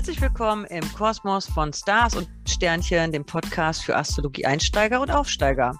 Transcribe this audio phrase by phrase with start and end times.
[0.00, 5.78] Herzlich willkommen im Kosmos von Stars und Sternchen, dem Podcast für Astrologie-Einsteiger und Aufsteiger.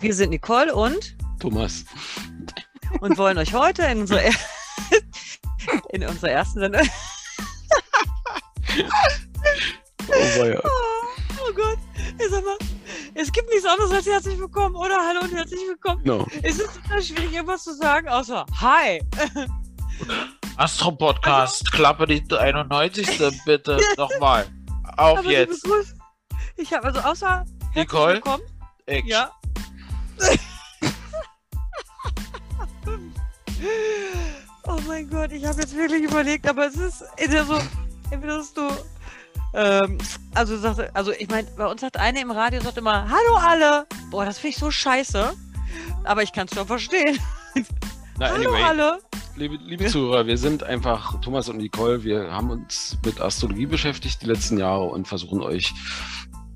[0.00, 1.84] Wir sind Nicole und Thomas.
[3.02, 4.32] und wollen euch heute in unserer, er
[5.90, 6.88] in unserer ersten Sendung.
[8.70, 8.84] Oh.
[10.08, 11.78] Oh, oh Gott,
[12.18, 12.56] ich sag mal,
[13.12, 16.00] es gibt nichts anderes als herzlich willkommen oder hallo und herzlich willkommen.
[16.04, 16.26] No.
[16.42, 19.02] Es ist total schwierig, irgendwas zu sagen, außer Hi.
[20.56, 23.20] Astro-Podcast, Klappe die 91.
[23.44, 24.46] bitte nochmal.
[24.96, 25.66] Auf Aber jetzt.
[26.56, 28.20] Ich habe also außer Nicole?
[28.86, 29.08] Action.
[29.08, 29.30] Ja.
[34.64, 37.58] oh mein Gott, ich habe jetzt wirklich überlegt, aber es ist entweder so,
[38.10, 38.68] entweder hast du,
[39.54, 39.98] ähm,
[40.34, 43.86] also sagte, also ich meine, bei uns hat eine im Radio sagt immer, hallo alle.
[44.10, 45.32] Boah, das finde ich so scheiße.
[46.04, 47.18] Aber ich kann es schon verstehen.
[48.18, 48.98] Na, hallo anyway, alle.
[49.36, 54.22] Liebe, liebe Zuhörer, wir sind einfach, Thomas und Nicole, wir haben uns mit Astrologie beschäftigt
[54.22, 55.72] die letzten Jahre und versuchen euch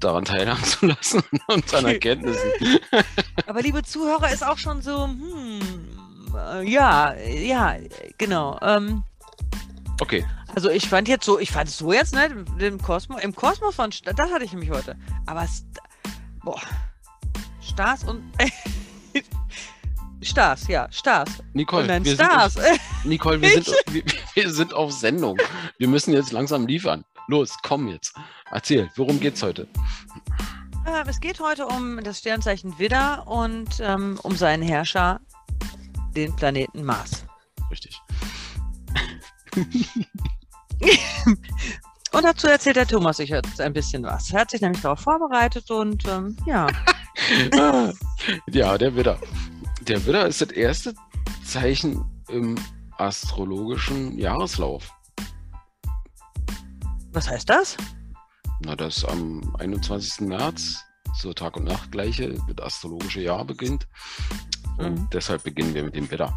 [0.00, 2.50] daran teilhaben zu lassen und an Erkenntnissen.
[3.46, 5.60] Aber liebe Zuhörer ist auch schon so, hm,
[6.52, 7.76] äh, ja, ja,
[8.18, 8.58] genau.
[8.62, 9.02] Ähm,
[9.98, 13.34] Okay, Also ich fand jetzt so, ich fand es so jetzt, ne, im Kosmos, im
[13.34, 14.94] Kosmos von, Sta- das hatte ich nämlich heute.
[15.24, 15.46] Aber,
[16.44, 16.60] boah,
[17.62, 18.22] Stars und,
[20.26, 21.30] Stars, ja, Stars.
[21.54, 22.54] Nicole, wir Stars.
[22.54, 24.02] Sind, Nicole wir, sind, wir,
[24.34, 25.38] wir sind auf Sendung.
[25.78, 27.04] Wir müssen jetzt langsam liefern.
[27.28, 28.14] Los, komm jetzt.
[28.50, 29.68] Erzähl, worum geht's heute?
[30.84, 35.20] Äh, es geht heute um das Sternzeichen Widder und ähm, um seinen Herrscher,
[36.16, 37.24] den Planeten Mars.
[37.70, 38.00] Richtig.
[42.12, 44.32] Und dazu erzählt der Thomas sich jetzt ein bisschen was.
[44.32, 46.66] Er hat sich nämlich darauf vorbereitet und ähm, ja.
[48.48, 49.18] Ja, der Widder.
[49.88, 50.94] Der Widder ist das erste
[51.44, 52.56] Zeichen im
[52.98, 54.90] astrologischen Jahreslauf.
[57.12, 57.76] Was heißt das?
[58.60, 60.22] Na, dass am 21.
[60.26, 60.78] März
[61.20, 63.86] zur Tag- und Nachtgleiche das astrologische Jahr beginnt.
[64.78, 65.08] Und Mhm.
[65.12, 66.34] deshalb beginnen wir mit dem Widder.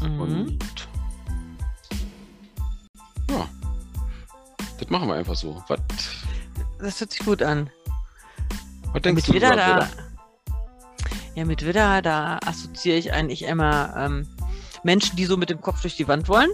[0.00, 0.20] Mhm.
[0.20, 0.88] Und
[3.30, 3.48] ja,
[4.78, 5.62] das machen wir einfach so.
[5.68, 5.80] Was,
[6.78, 7.68] Das hört sich gut an.
[8.92, 10.03] was denkst mit du Widder, da, Widder?
[11.34, 14.26] Ja, mit Widder, da assoziiere ich eigentlich immer ähm,
[14.84, 16.50] Menschen, die so mit dem Kopf durch die Wand wollen.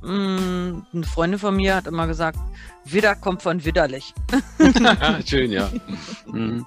[0.00, 2.38] Mm, eine Freundin von mir hat immer gesagt,
[2.84, 4.14] Widder kommt von widderlich.
[5.26, 5.68] Schön, ja.
[6.26, 6.64] Mhm.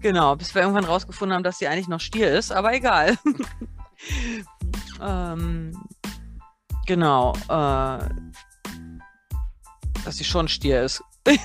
[0.00, 3.16] Genau, bis wir irgendwann rausgefunden haben, dass sie eigentlich noch Stier ist, aber egal.
[5.02, 5.72] ähm,
[6.86, 7.98] genau, äh,
[10.04, 11.02] dass sie schon Stier ist.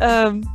[0.00, 0.48] ähm.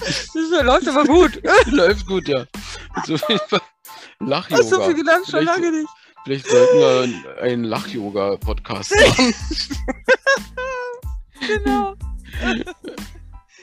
[0.00, 1.40] Das läuft aber gut.
[1.66, 2.44] Läuft gut, ja.
[3.06, 3.58] So viel Hast du
[4.18, 4.92] viel Lach-Yoga.
[4.92, 5.30] gedacht?
[5.30, 5.88] Schon lange nicht.
[6.24, 9.34] Vielleicht sollten wir einen Lach-Yoga-Podcast machen.
[11.46, 11.94] Genau.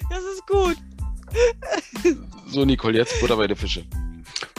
[0.09, 0.77] das ist gut.
[2.51, 3.83] So, Nicole, jetzt Butter bei der Fische.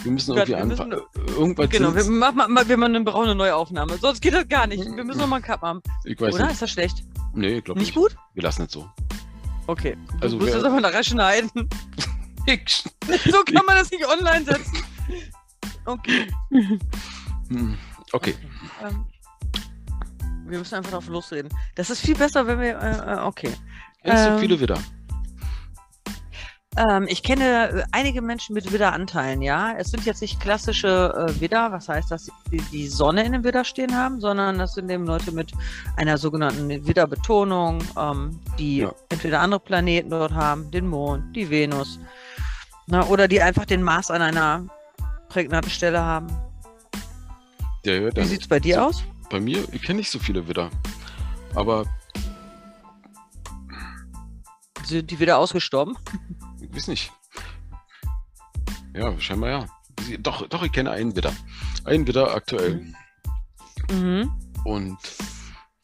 [0.03, 1.01] Wir müssen Gott, irgendwie anfangen.
[1.29, 3.97] Irgendwas Genau, wir machen mal, wir machen eine braune Neuaufnahme.
[3.99, 4.85] Sonst geht das gar nicht.
[4.85, 5.83] Wir müssen noch mal einen Cut machen.
[6.05, 6.45] ich weiß Oder?
[6.45, 6.55] nicht.
[6.55, 7.05] Ist das schlecht?
[7.35, 7.97] Nee, ich glaube Nicht nicht.
[7.97, 8.17] gut?
[8.35, 8.91] Wir lassen es so.
[9.67, 9.97] Okay.
[10.11, 11.51] Du Also musst das aber nachher schneiden.
[13.07, 14.79] So kann man das nicht online setzen.
[15.85, 16.27] Okay.
[17.49, 17.79] Hm,
[18.13, 18.35] Okay.
[18.85, 19.07] Ähm,
[20.47, 21.51] wir müssen einfach drauf losreden.
[21.77, 22.79] Das ist viel besser, wenn wir.
[22.79, 23.53] Äh, äh, okay.
[24.05, 24.79] Du Ähm, viele Widder?
[26.79, 29.75] Ähm, ich kenne äh, einige Menschen mit Widderanteilen, ja.
[29.77, 33.45] Es sind jetzt nicht klassische äh, Widder, was heißt, dass sie die Sonne in dem
[33.45, 35.53] Widder stehen haben, sondern das sind eben Leute mit
[35.97, 38.93] einer sogenannten Widderbetonung, ähm, die Ja.
[39.11, 41.99] entweder andere Planeten dort haben, den Mond, die Venus,
[42.87, 44.65] na, oder die einfach den Mars an einer
[45.29, 46.27] prägnanten Stelle haben.
[47.85, 49.03] Der hört Wie dann sieht's bei dir so- aus?
[49.29, 50.71] Bei mir, ich kenne nicht so viele Widder.
[51.55, 51.85] Aber
[54.85, 55.97] Sind die wieder ausgestorben?
[56.73, 57.13] ich weiß nicht.
[58.95, 59.67] Ja, scheinbar ja.
[60.21, 61.33] Doch, doch, ich kenne einen Widder.
[61.85, 62.95] Einen Widder aktuell.
[63.91, 64.33] Mhm.
[64.65, 64.99] Und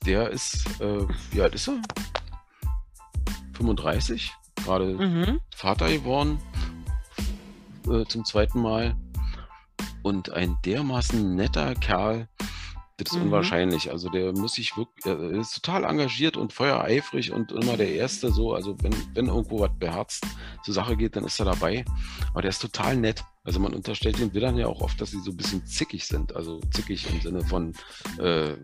[0.06, 1.80] der ist, äh, wie alt ist er?
[3.52, 4.32] 35,
[4.64, 5.40] gerade Mhm.
[5.54, 6.40] Vater geworden
[7.86, 8.96] äh, zum zweiten Mal.
[10.02, 12.28] Und ein dermaßen netter Kerl,
[12.98, 13.26] das ist Mhm.
[13.26, 13.90] unwahrscheinlich.
[13.92, 18.32] Also der muss sich wirklich, er ist total engagiert und feuereifrig und immer der Erste
[18.32, 18.52] so.
[18.54, 20.26] Also wenn, wenn irgendwo was beherzt
[20.64, 21.84] zur Sache geht, dann ist er dabei.
[22.32, 23.22] Aber der ist total nett.
[23.44, 26.34] Also man unterstellt den Widdern ja auch oft, dass sie so ein bisschen zickig sind.
[26.34, 27.72] Also zickig im Sinne von
[28.18, 28.54] äh,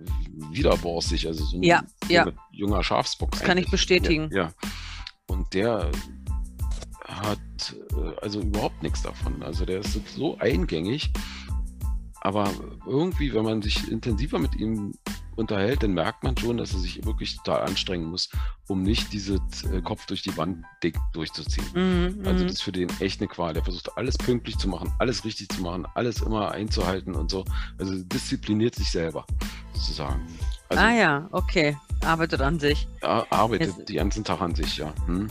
[0.51, 1.27] widerborstig.
[1.29, 2.27] Also so ein, Ja, ja.
[2.51, 3.31] junger Schafsbock.
[3.31, 4.29] Das kann ich bestätigen.
[4.33, 4.53] Ja, ja.
[5.29, 5.91] Und der,
[7.07, 7.39] hat
[7.93, 9.43] äh, also überhaupt nichts davon.
[9.43, 11.11] Also der ist so eingängig.
[12.27, 12.51] Aber
[12.87, 14.93] irgendwie, wenn man sich intensiver mit ihm
[15.37, 18.31] unterhält, dann merkt man schon, dass er sich wirklich total anstrengen muss,
[18.67, 19.35] um nicht diese
[19.71, 21.67] äh, Kopf durch die Wand dick durchzuziehen.
[21.75, 22.47] Mhm, Also mhm.
[22.49, 23.53] das ist für den echt eine Qual.
[23.53, 27.45] Der versucht alles pünktlich zu machen, alles richtig zu machen, alles immer einzuhalten und so.
[27.79, 29.27] Also diszipliniert sich selber,
[29.75, 30.27] sozusagen.
[30.71, 31.77] Also ah ja, okay.
[32.07, 32.89] Arbeitet an sich.
[33.03, 34.95] er arbeitet Jetzt- den ganzen Tag an sich, ja.
[35.07, 35.29] Hm?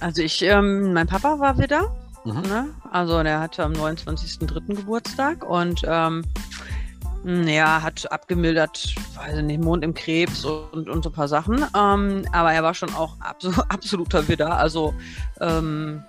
[0.00, 1.92] Also ich, ähm, mein Papa war wieder.
[2.24, 2.40] Mhm.
[2.42, 2.74] Ne?
[2.90, 4.74] Also der hatte am 29.03.
[4.76, 6.24] Geburtstag und ähm,
[7.24, 11.28] mh, ja, hat abgemildert, weiß ich nicht, Mond im Krebs und, und so ein paar
[11.28, 11.64] Sachen.
[11.76, 14.94] Ähm, aber er war schon auch abso absoluter Widder, also
[15.40, 16.02] ähm,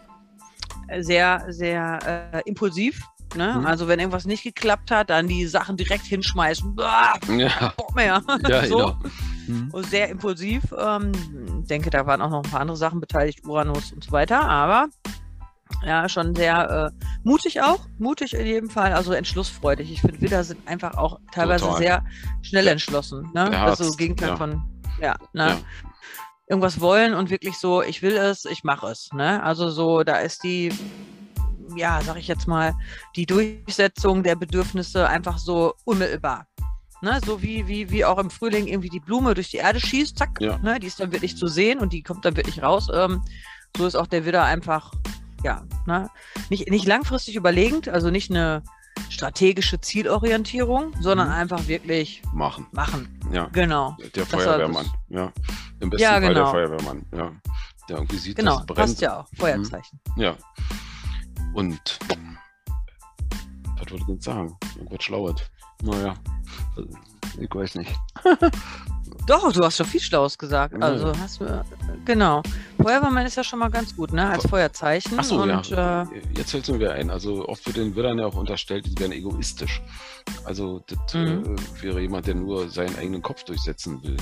[0.99, 3.01] sehr, sehr äh, impulsiv.
[3.35, 3.55] Ne?
[3.59, 3.65] Mhm.
[3.65, 6.75] Also wenn irgendwas nicht geklappt hat, dann die Sachen direkt hinschmeißen.
[6.75, 8.21] Bah, Ja, Bock mehr.
[8.47, 8.77] ja so.
[8.77, 8.97] genau.
[9.47, 9.69] Hm?
[9.71, 10.63] Und sehr impulsiv.
[10.77, 11.11] Ähm,
[11.69, 14.41] denke, da waren auch noch ein paar andere Sachen beteiligt, Uranus und so weiter.
[14.47, 14.87] Aber
[15.83, 17.79] ja, schon sehr äh, mutig auch.
[17.99, 18.93] Mutig in jedem Fall.
[18.93, 19.91] Also entschlussfreudig.
[19.91, 21.79] Ich finde, Widder sind einfach auch teilweise Total.
[21.79, 22.05] sehr
[22.41, 23.29] schnell entschlossen.
[23.33, 23.57] Ne?
[23.59, 24.37] Also Gegenteil ja.
[24.37, 24.63] von,
[25.01, 25.49] ja, ne?
[25.49, 25.57] Ja.
[26.47, 29.09] Irgendwas wollen und wirklich so, ich will es, ich mache es.
[29.13, 29.41] Ne?
[29.41, 30.71] Also so, da ist die,
[31.75, 32.73] ja, sag ich jetzt mal,
[33.15, 36.45] die Durchsetzung der Bedürfnisse einfach so unmittelbar.
[37.01, 40.17] Ne, so wie, wie, wie auch im Frühling irgendwie die Blume durch die Erde schießt,
[40.17, 40.57] zack, Ja.
[40.59, 42.87] ne, die ist dann wirklich zu sehen und die kommt dann wirklich raus.
[42.93, 43.21] Ähm,
[43.77, 44.91] so ist auch der Widder einfach,
[45.45, 46.09] ja, ne,
[46.49, 48.63] nicht, nicht langfristig überlegend, also nicht eine
[49.09, 51.33] strategische Zielorientierung, sondern Mhm.
[51.35, 52.65] einfach wirklich Machen.
[52.71, 53.19] machen.
[53.31, 53.47] Ja.
[53.53, 53.95] Genau.
[53.99, 55.31] Der Das Feuerwehrmann, ja.
[55.79, 56.51] Im besten Ja, Fall der genau.
[56.51, 57.31] Feuerwehrmann, ja.
[57.87, 58.77] Der irgendwie sieht, Genau, dass es brennt.
[58.79, 59.27] passt ja auch.
[59.37, 59.99] Feuerzeichen.
[60.17, 60.35] Ja.
[61.53, 61.99] Und
[63.77, 64.57] was wollte ich jetzt sagen?
[64.77, 65.35] Irgendwas Schlaues.
[65.83, 66.15] Naja,
[67.39, 67.93] ich weiß nicht.
[69.27, 70.81] Doch, du hast schon viel Schlaues gesagt.
[70.83, 71.63] Also hast du,
[72.05, 72.43] genau.
[72.81, 74.29] Feuerwehrmann ist ja schon mal ganz gut, ne?
[74.29, 75.17] Als Fe- Feuerzeichen.
[75.17, 76.03] Achso, ja.
[76.03, 77.09] Äh, Jetzt fällt es mir wieder ein.
[77.09, 79.81] Also oft wird den Widdern ja auch unterstellt, die wären egoistisch.
[80.43, 81.55] Also das Mhm.
[81.57, 84.17] äh, wäre jemand, der nur seinen eigenen Kopf durchsetzen will.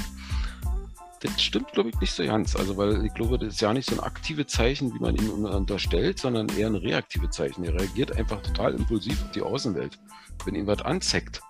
[1.20, 2.56] Das stimmt, glaube ich, nicht so ganz.
[2.56, 5.46] Also, weil ich glaube, das ist ja nicht so ein aktives Zeichen, wie man ihm
[5.46, 7.64] unterstellt, sondern eher ein reaktives Zeichen.
[7.64, 9.98] Er reagiert einfach total impulsiv auf die Außenwelt.
[10.46, 11.42] Wenn ihm was anzeckt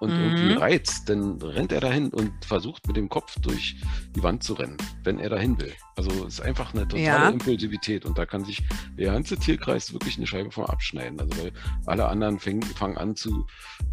[0.00, 0.24] und Mhm.
[0.24, 3.76] irgendwie reizt, dann rennt er dahin und versucht mit dem Kopf durch
[4.16, 5.72] die Wand zu rennen, wenn er dahin will.
[5.96, 7.28] Also es ist einfach eine totale Ja.
[7.28, 8.62] Impulsivität und da kann sich
[8.98, 11.20] der ganze Tierkreis wirklich eine Scheibe von abschneiden.
[11.20, 11.52] Also weil
[11.86, 13.46] alle anderen fäng, fangen an zu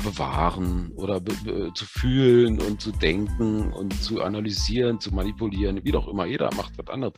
[0.03, 5.91] bewahren oder be, be, zu fühlen und zu denken und zu analysieren, zu manipulieren, wie
[5.91, 6.25] doch immer.
[6.25, 7.13] Jeder macht was anderes.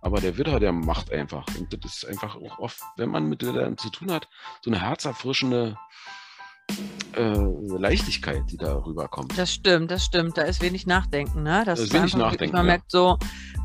[0.00, 1.46] Aber der Widder, der macht einfach.
[1.58, 4.28] Und das ist einfach auch oft, wenn man mit Widdern zu tun hat,
[4.62, 5.76] so eine herzerfrischende
[7.14, 7.34] äh,
[7.78, 9.36] Leichtigkeit, die da rüberkommt.
[9.36, 10.38] Das stimmt, das stimmt.
[10.38, 11.62] Da ist wenig Nachdenken, ne?
[11.66, 12.72] Das Da ist wenig Nachdenken, Man ja.
[12.72, 13.18] merkt so,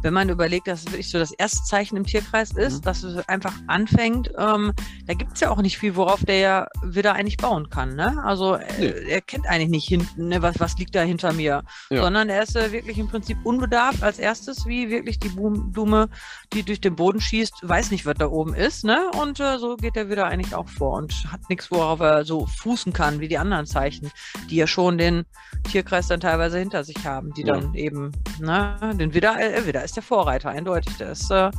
[0.04, 2.82] wenn man überlegt, dass es wirklich so das erste Zeichen im Tierkreis ist, Mhm.
[2.84, 4.74] dass es einfach anfängt, ähm,
[5.06, 8.22] da gibt es ja auch nicht viel, worauf der ja wieder eigentlich bauen kann, ne?
[8.24, 9.10] Also äh, Nee.
[9.10, 12.02] er kennt eigentlich nicht hinten, ne, was, was liegt da hinter mir, Ja.
[12.04, 16.10] sondern er ist äh, wirklich im Prinzip unbedarft als erstes, wie wirklich die Blume-
[16.54, 19.10] die durch den Boden schießt, weiß nicht, was da oben ist, ne?
[19.22, 22.46] Und äh, so geht er wieder eigentlich auch vor und hat nichts, worauf er so
[22.88, 24.12] fußen kann, wie die anderen Zeichen,
[24.50, 25.26] die ja schon den
[25.70, 27.54] Tierkreis dann teilweise hinter sich haben, die Ja.
[27.56, 30.96] dann eben, ne, den Widder, äh, Widder ist der Vorreiter, eindeutig.
[30.98, 31.52] Der ist äh,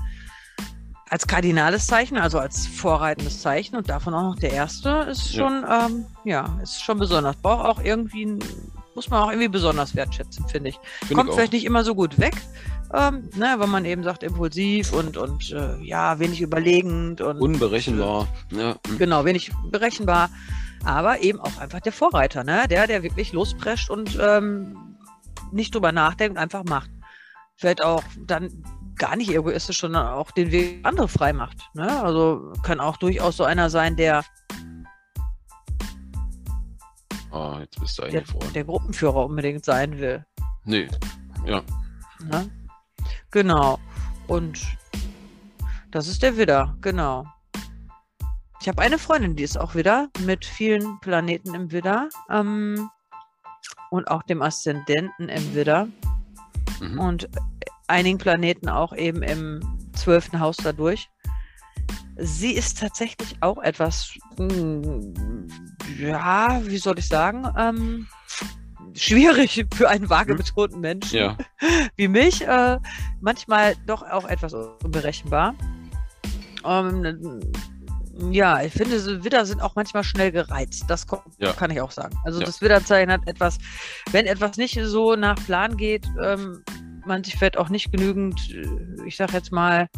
[1.11, 5.39] als kardinales Zeichen, also als vorreitendes Zeichen und davon auch noch der erste, ist Ja.
[5.49, 7.37] schon, ähm, ja, ist schon besonders.
[7.37, 8.39] Braucht auch irgendwie, ein-
[8.95, 10.79] muss man auch irgendwie besonders wertschätzen, finde ich.
[11.07, 12.35] Find Kommt ich vielleicht nicht immer so gut weg,
[12.93, 18.27] ähm, ne, wenn man eben sagt, impulsiv und, und äh, ja, wenig überlegend und Unberechenbar.
[18.51, 18.77] Ja.
[18.99, 20.29] Genau, wenig berechenbar,
[20.85, 22.67] aber eben auch einfach der Vorreiter, ne?
[22.69, 24.97] Der, der wirklich losprescht und ähm,
[25.53, 26.91] nicht drüber nachdenkt, einfach macht.
[27.57, 28.65] Vielleicht auch dann
[28.97, 31.59] gar nicht egoistisch, sondern auch den Weg andere frei macht.
[31.75, 32.03] Ne?
[32.03, 34.25] Also kann auch durchaus so einer sein, der,
[37.31, 38.53] Ah, jetzt bist du der, eingefroren.
[38.53, 40.25] der Gruppenführer unbedingt sein will.
[40.65, 40.89] Nee.
[41.45, 41.63] Ja.
[42.25, 42.51] Ne?
[43.31, 43.79] Genau.
[44.27, 44.61] Und
[45.91, 47.27] das ist der Widder, genau.
[48.61, 52.91] Ich habe eine Freundin, die ist auch Widder, mit vielen Planeten im Widder ähm,
[53.91, 55.89] und auch dem Aszendenten im Widder
[56.81, 56.99] Mhm.
[57.01, 57.29] und
[57.89, 59.61] einigen Planeten auch eben im
[59.95, 61.09] zwölften Haus dadurch.
[62.17, 65.47] Sie ist tatsächlich auch etwas, mm,
[65.99, 68.07] ja, wie soll ich sagen, ähm,
[68.95, 71.37] schwierig für einen vage betonten Menschen Ja.
[71.97, 72.79] wie mich, äh,
[73.21, 75.55] manchmal doch auch etwas unberechenbar.
[76.65, 77.41] Ähm,
[78.31, 80.85] ja, ich finde, so Widder sind auch manchmal schnell gereizt.
[80.89, 81.53] Das ko- Ja.
[81.53, 82.17] kann ich auch sagen.
[82.25, 82.47] Also Ja.
[82.47, 83.59] das Widderzeichen hat etwas,
[84.11, 86.63] wenn etwas nicht so nach Plan geht, ähm,
[87.07, 89.89] man sich vielleicht auch nicht genügend, äh, ich sag jetzt mal,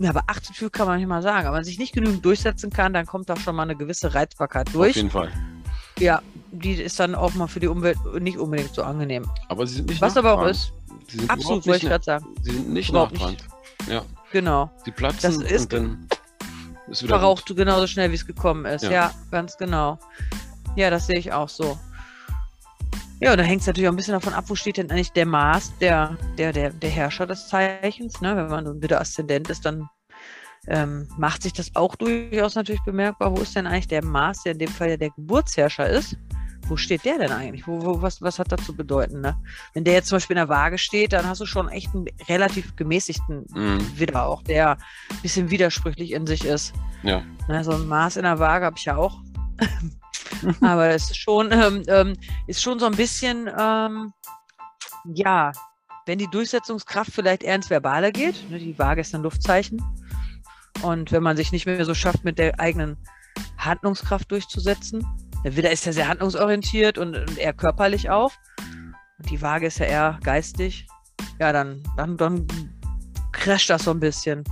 [0.00, 1.46] Ja, aber 18 kann man nicht mal sagen.
[1.46, 4.66] Aber man sich nicht genügend durchsetzen kann, dann kommt da schon mal eine gewisse Reizbarkeit
[4.66, 4.96] Auf durch.
[4.96, 5.30] jeden Fall.
[6.00, 6.20] Ja,
[6.50, 9.24] die ist dann auch mal für die Umwelt nicht unbedingt so angenehm.
[9.48, 10.72] Aber sie sind nicht Was aber auch ist,
[11.06, 12.26] Sie sind absolut, wollte ich nicht, gerade sagen.
[12.42, 13.44] Sie sind nicht nachtragend.
[13.88, 14.68] Ja, Genau.
[14.84, 16.08] sie platzen Das ist und dann
[16.92, 17.56] Verraucht gut.
[17.56, 18.82] genauso schnell, wie es gekommen ist.
[18.84, 18.90] Ja.
[18.90, 19.14] Ja.
[19.30, 19.98] ganz genau.
[20.76, 21.78] Ja, das sehe ich auch so.
[23.20, 25.12] Ja, und da hängt es natürlich auch ein bisschen davon ab, wo steht denn eigentlich
[25.12, 28.20] der Maß der, der, der, der Herrscher des Zeichens.
[28.20, 28.36] Ne?
[28.36, 29.88] Wenn man wieder Aszendent ist, dann
[30.66, 33.36] ähm, macht sich das auch durchaus natürlich bemerkbar.
[33.36, 36.16] Wo ist denn eigentlich der Maß, der in dem Fall ja der Geburtsherrscher ist?
[36.66, 37.66] Wo steht der denn eigentlich?
[37.66, 39.20] Wo, wo, was, was hat das zu bedeuten?
[39.20, 39.36] Ne?
[39.74, 42.06] Wenn der jetzt zum Beispiel in der Waage steht, dann hast du schon echt einen
[42.28, 43.98] relativ gemäßigten Mhm.
[43.98, 46.74] Widder auch, der ein bisschen widersprüchlich in sich ist.
[47.02, 47.22] Ja.
[47.48, 49.20] Na, so ein Maß in der Waage habe ich ja auch.
[50.60, 52.16] Aber es ist schon, ähm, ähm,
[52.46, 54.12] ist schon so ein bisschen, ähm,
[55.14, 55.52] ja,
[56.06, 59.82] wenn die Durchsetzungskraft vielleicht eher ins Verbale geht, ne, die Waage ist ein Luftzeichen.
[60.82, 62.96] Und wenn man sich nicht mehr so schafft, mit der eigenen
[63.56, 65.06] Handlungskraft durchzusetzen,
[65.44, 68.32] der Widder ist ja sehr handlungsorientiert und, und eher körperlich auch.
[69.18, 70.86] Und die Waage ist ja eher geistig.
[71.38, 72.46] Ja, dann, dann, dann
[73.32, 74.44] crasht das so ein bisschen.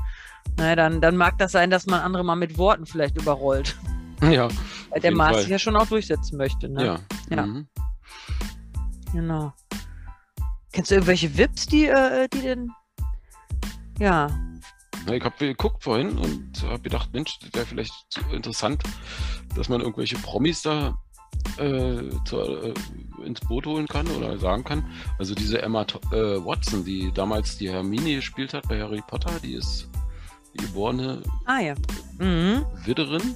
[0.57, 3.77] Na, dann, dann mag das sein, dass man andere mal mit Worten vielleicht überrollt.
[4.31, 4.47] Ja,
[4.91, 5.41] Weil der Mars Fall.
[5.41, 6.69] sich ja schon auch durchsetzen möchte.
[6.69, 6.87] Ne?
[6.87, 6.99] ja.
[7.29, 7.45] Ja.
[7.45, 7.67] Mhm.
[9.13, 9.53] Genau.
[10.73, 12.71] Kennst du irgendwelche Vips, die, äh, die denn.
[13.99, 14.29] Ja.
[15.11, 17.93] Ich habe geguckt vorhin und habe gedacht, Mensch, das wäre vielleicht
[18.31, 18.85] interessant,
[19.57, 20.97] dass man irgendwelche Promis da
[21.59, 22.75] äh, zu, äh,
[23.25, 24.85] ins Boot holen kann oder sagen kann.
[25.19, 25.83] Also diese Emma
[26.13, 29.89] äh, Watson, die damals die Hermine gespielt hat bei Harry Potter, die ist
[30.55, 31.75] die geborene Ah ja.
[32.19, 32.65] Mhm.
[32.85, 33.35] Widderin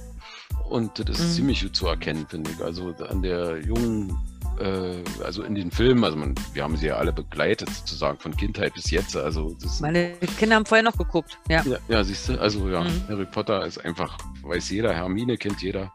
[0.69, 1.35] und das ist Mhm.
[1.35, 2.63] ziemlich gut zu erkennen, finde ich.
[2.63, 4.15] Also an der jungen,
[4.59, 8.35] äh, also in den Filmen, also man, wir haben sie ja alle begleitet sozusagen von
[8.35, 9.15] Kindheit bis jetzt.
[9.15, 11.37] Also das Meine Kinder haben vorher noch geguckt.
[11.49, 11.63] Ja.
[11.63, 13.03] ja, ja siehst du, also ja, Mhm.
[13.09, 15.93] Harry Potter ist einfach, weiß jeder, Hermine kennt jeder.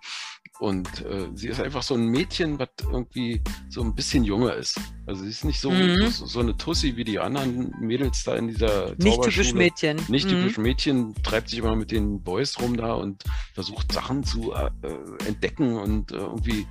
[0.62, 4.80] Und äh, sie ist einfach so ein Mädchen, was irgendwie so ein bisschen jünger ist.
[5.06, 6.06] Also sie ist nicht so, Mhm.
[6.08, 9.54] so, so eine Tussi wie die anderen Mädels da in dieser Nicht typisch Zauberschule.
[9.58, 9.96] Mädchen.
[10.06, 10.30] Nicht Mhm.
[10.30, 14.70] typisch Mädchen, treibt sich immer mit den Boys rum da und versucht Sachen zu äh,
[14.86, 16.64] äh, entdecken und äh, irgendwie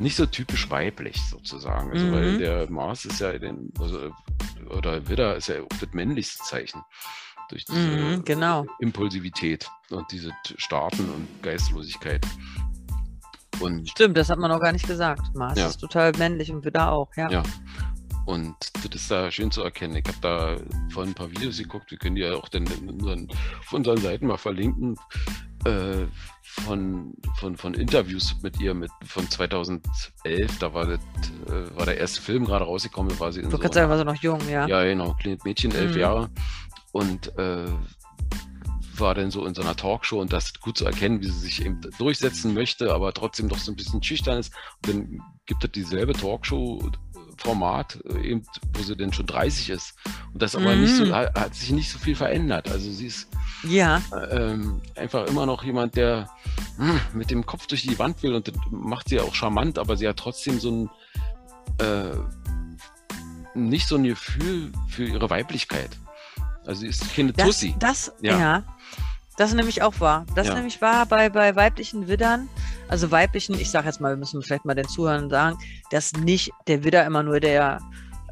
[0.00, 1.92] nicht so typisch weiblich sozusagen.
[1.92, 2.12] Also Mhm.
[2.12, 4.10] weil der Mars ist ja den, also, äh,
[4.76, 6.82] oder Widder ist ja auch das männlichste Zeichen.
[7.48, 8.66] Durch diese Mhm, genau.
[8.80, 12.26] Impulsivität und diese Starten und Geistlosigkeit.
[13.60, 15.34] Und Stimmt, das hat man noch gar nicht gesagt.
[15.34, 15.66] Mars Ja.
[15.68, 17.08] ist total männlich und wir da auch.
[17.16, 17.30] Ja.
[17.30, 17.42] Ja.
[18.26, 19.96] Und das ist da schön zu erkennen.
[19.96, 20.56] Ich habe da
[20.92, 23.28] vor ein paar Videos geguckt, wir können die ja auch dann unseren,
[23.60, 24.94] auf unseren Seiten mal verlinken,
[25.64, 26.06] äh,
[26.42, 30.58] von, von, von Interviews mit ihr mit, von 2011.
[30.58, 31.00] Da war, das,
[31.48, 33.98] äh, war der erste Film gerade rausgekommen, war sie in Du so kannst sagen, war
[33.98, 34.66] so noch jung, ja.
[34.66, 36.00] ja, genau, kleines Mädchen, elf Mhm.
[36.00, 36.30] Jahre.
[36.92, 37.66] Und äh,
[39.00, 41.64] war dann so in so einer Talkshow und das gut zu erkennen, wie sie sich
[41.64, 44.52] eben durchsetzen möchte, aber trotzdem doch so ein bisschen schüchtern ist.
[44.86, 48.42] Und dann gibt es dieselbe Talkshow-Format, äh, eben,
[48.74, 49.94] wo sie dann schon 30 ist.
[50.32, 51.12] Und das aber nicht so, Mhm.
[51.14, 52.70] hat, hat sich nicht so viel verändert.
[52.70, 53.28] Also sie ist
[53.68, 56.30] Ja, äh, ähm, einfach immer noch jemand, der
[56.76, 59.78] hm, mit dem Kopf durch die Wand will und das macht sie ja auch charmant,
[59.78, 60.90] aber sie hat trotzdem so ein
[61.84, 62.16] äh,
[63.54, 65.90] nicht so ein Gefühl für ihre Weiblichkeit.
[66.66, 67.74] Also sie ist keine das, Tussi.
[67.78, 68.38] das, Ja.
[68.38, 68.64] ja.
[69.40, 70.26] Das ist nämlich auch wahr.
[70.34, 70.54] Das Ja.
[70.54, 72.46] nämlich war bei, bei weiblichen Widdern,
[72.88, 75.56] also weiblichen, ich sage jetzt mal, wir müssen vielleicht mal den Zuhörern sagen,
[75.90, 77.80] dass nicht der Widder immer nur der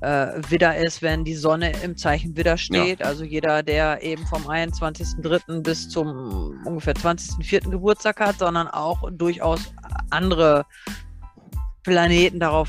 [0.02, 3.02] äh, Widder ist, wenn die Sonne im Zeichen Widder steht.
[3.02, 5.62] Also jeder, der eben vom 21.03.
[5.62, 7.70] bis zum ungefähr 20.04.
[7.70, 9.72] Geburtstag hat, sondern auch durchaus
[10.10, 10.66] andere
[11.84, 12.68] Planeten darauf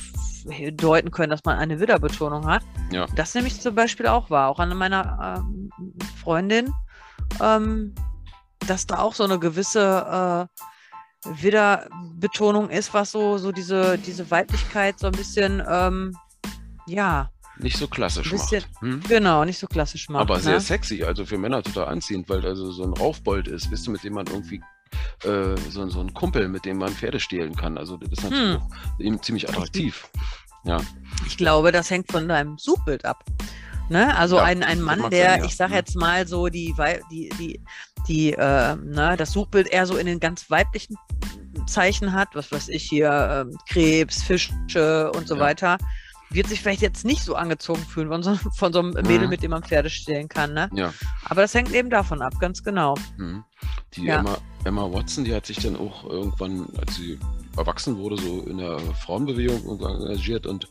[0.76, 2.64] deuten können, dass man eine Widderbetonung hat.
[2.94, 3.06] Ja.
[3.18, 5.70] Das nämlich zum Beispiel auch war, auch an meiner ähm,
[6.24, 6.74] Freundin,
[7.44, 7.94] ähm,
[8.68, 10.48] dass da auch so eine gewisse
[11.26, 16.16] äh, Widderbetonung ist, was so, so diese, diese Weiblichkeit so ein bisschen, ähm,
[16.88, 18.82] ja, Nicht so klassisch bisschen- macht.
[18.82, 19.04] Hm?
[19.08, 20.22] genau, nicht so klassisch macht.
[20.22, 20.42] Aber ne?
[20.44, 23.92] sehr sexy, also für Männer total anziehend, weil also so ein Raufbold ist, wisst du,
[23.92, 24.62] mit dem man irgendwie
[25.24, 27.78] äh, so, so ein Kumpel, mit dem man Pferde stehlen kann.
[27.78, 28.62] Also das ist natürlich Hm.
[28.62, 30.08] auch eben ziemlich attraktiv.
[30.66, 30.80] Ja,
[31.26, 33.24] Ich glaube, das hängt von deinem Suchbild ab.
[33.90, 34.16] Ne?
[34.18, 35.46] Also Ja, ein, ein Mann, der, sein, ja.
[35.46, 36.74] ich sage jetzt mal so, die,
[37.12, 37.62] die, die,
[38.08, 40.96] die, äh, ne, das Suchbild eher so in den ganz weiblichen
[41.68, 45.42] Zeichen hat, was weiß ich hier, ähm, Krebs, Fische und so Ja.
[45.42, 45.78] weiter,
[46.32, 49.30] wird sich vielleicht jetzt nicht so angezogen fühlen von so, von so einem Mädel, Mhm.
[49.30, 50.54] mit dem man Pferde stehlen kann.
[50.54, 50.70] Ne?
[50.74, 50.94] ja.
[51.26, 52.96] Aber das hängt eben davon ab, ganz genau.
[53.18, 53.44] Mhm.
[53.96, 54.08] Die.
[54.08, 57.20] Emma, Emma Watson, die hat sich dann auch irgendwann, als sie
[57.58, 60.68] erwachsen wurde, so in der Frauenbewegung engagiert und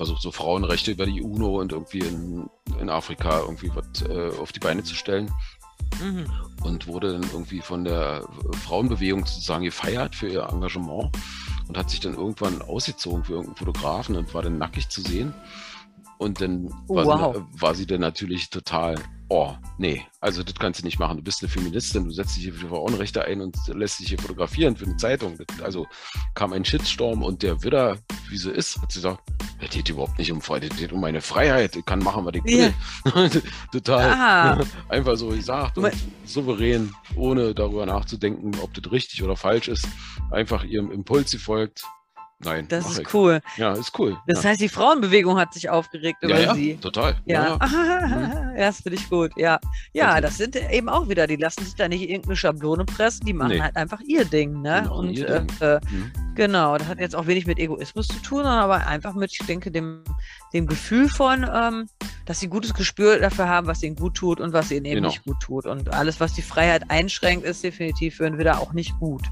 [0.00, 2.48] versucht, so Frauenrechte über die UNO und irgendwie in,
[2.80, 5.30] in Afrika irgendwie was äh, auf die Beine zu stellen.
[6.00, 6.26] Mhm.
[6.62, 8.24] und wurde dann irgendwie von der
[8.64, 11.10] Frauenbewegung sozusagen gefeiert für ihr Engagement
[11.68, 15.34] und hat sich dann irgendwann ausgezogen für irgendeinen Fotografen und war dann nackig zu sehen.
[16.20, 17.34] Und dann Oh, war, wow.
[17.34, 18.94] sie, war sie dann natürlich total,
[19.30, 21.16] oh, nee, also das kannst du nicht machen.
[21.16, 24.18] Du bist eine Feministin, du setzt dich hier für Frauenrechte ein und lässt dich hier
[24.18, 25.38] fotografieren für eine Zeitung.
[25.38, 25.86] Das, also
[26.34, 27.96] kam ein Shitstorm und der Widder,
[28.28, 29.22] wie sie ist, hat sie gesagt,
[29.62, 31.74] es geht überhaupt nicht um Freiheit, es geht um meine Freiheit.
[31.74, 32.74] Ich kann machen, was ich will.
[33.72, 34.60] total Aha.
[34.90, 35.90] einfach so gesagt und
[36.26, 39.88] souverän, ohne darüber nachzudenken, ob das richtig oder falsch ist.
[40.30, 41.82] Einfach ihrem Impuls gefolgt.
[42.42, 43.14] Nein, Das ist ich.
[43.14, 43.40] cool.
[43.56, 44.16] Ja, ist cool.
[44.26, 44.50] Das ja.
[44.50, 46.76] heißt, die Frauenbewegung hat sich aufgeregt ja, über ja, sie.
[46.76, 47.16] total.
[47.26, 48.52] Ja, ja.
[48.56, 49.32] das finde ich gut.
[49.36, 49.60] Ja,
[49.92, 53.26] ja, Also- das sind eben auch wieder, die lassen sich da nicht irgendeine Schablone pressen,
[53.26, 53.60] die machen Nee.
[53.60, 54.82] halt einfach ihr Ding, ne?
[54.86, 55.56] Machen Und ihr äh, Ding.
[55.60, 56.12] äh, Mhm.
[56.34, 59.46] genau, das hat jetzt auch wenig mit Egoismus zu tun, sondern aber einfach mit, ich
[59.46, 60.02] denke, dem,
[60.54, 61.88] dem Gefühl von, ähm,
[62.24, 65.08] dass sie gutes Gespür dafür haben, was ihnen gut tut und was ihnen eben Genau.
[65.08, 65.66] nicht gut tut.
[65.66, 69.22] Und alles, was die Freiheit einschränkt, ist definitiv für einen wieder auch nicht gut.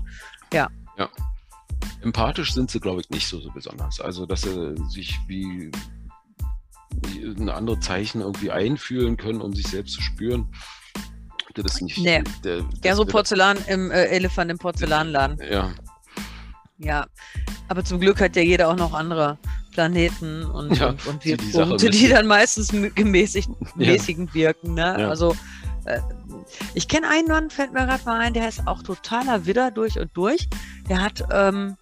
[2.03, 4.01] Empathisch sind sie, glaube ich, nicht so, so besonders.
[4.01, 5.71] Also, dass sie sich wie,
[7.17, 10.49] ein andere Zeichen irgendwie einfühlen können, um sich selbst zu spüren.
[11.55, 11.99] Das ist nicht.
[11.99, 12.23] Nee.
[12.45, 15.39] Der, Ja, so Porzellan im äh, Elefant im Porzellanladen.
[15.51, 15.73] Ja,
[16.79, 17.07] Ja,
[17.69, 19.39] aber zum Glück hat ja jeder auch noch andere
[19.73, 23.93] Planeten und, Ja, und, und die wir die Sache Punkte, die dann meistens gemäßigt, Ja.
[23.93, 24.75] mäßigend wirken.
[24.75, 24.97] Ne?
[25.01, 25.09] Ja.
[25.09, 25.37] Also
[26.75, 29.99] ich kenne einen Mann, fällt mir gerade mal ein, der ist auch totaler Widder durch
[29.99, 30.49] und durch.
[30.89, 31.77] Der hat ähm,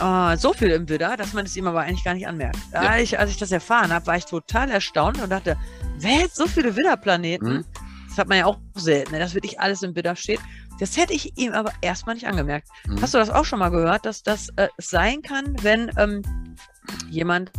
[0.00, 2.58] äh, so viel im Widder, dass man es ihm aber eigentlich gar nicht anmerkt.
[2.72, 2.98] Ja.
[2.98, 5.56] ich, als ich das erfahren habe, war ich total erstaunt und dachte,
[5.98, 7.58] wer hat so viele Widderplaneten?
[7.58, 7.64] Mhm.
[8.08, 9.18] Das hat man ja auch selten, ne?
[9.18, 10.40] dass wirklich alles im Widder steht.
[10.80, 12.68] Das hätte ich ihm aber erstmal nicht angemerkt.
[12.86, 13.02] Mhm.
[13.02, 16.22] Hast du das auch schon mal gehört, dass das äh, sein kann, wenn ähm,
[17.10, 17.52] jemand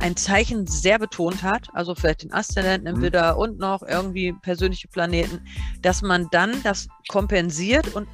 [0.00, 3.02] ein Zeichen sehr betont hat, also vielleicht den Aszendenten im Mhm.
[3.02, 5.40] Widder und noch irgendwie persönliche Planeten,
[5.82, 8.08] dass man dann das kompensiert und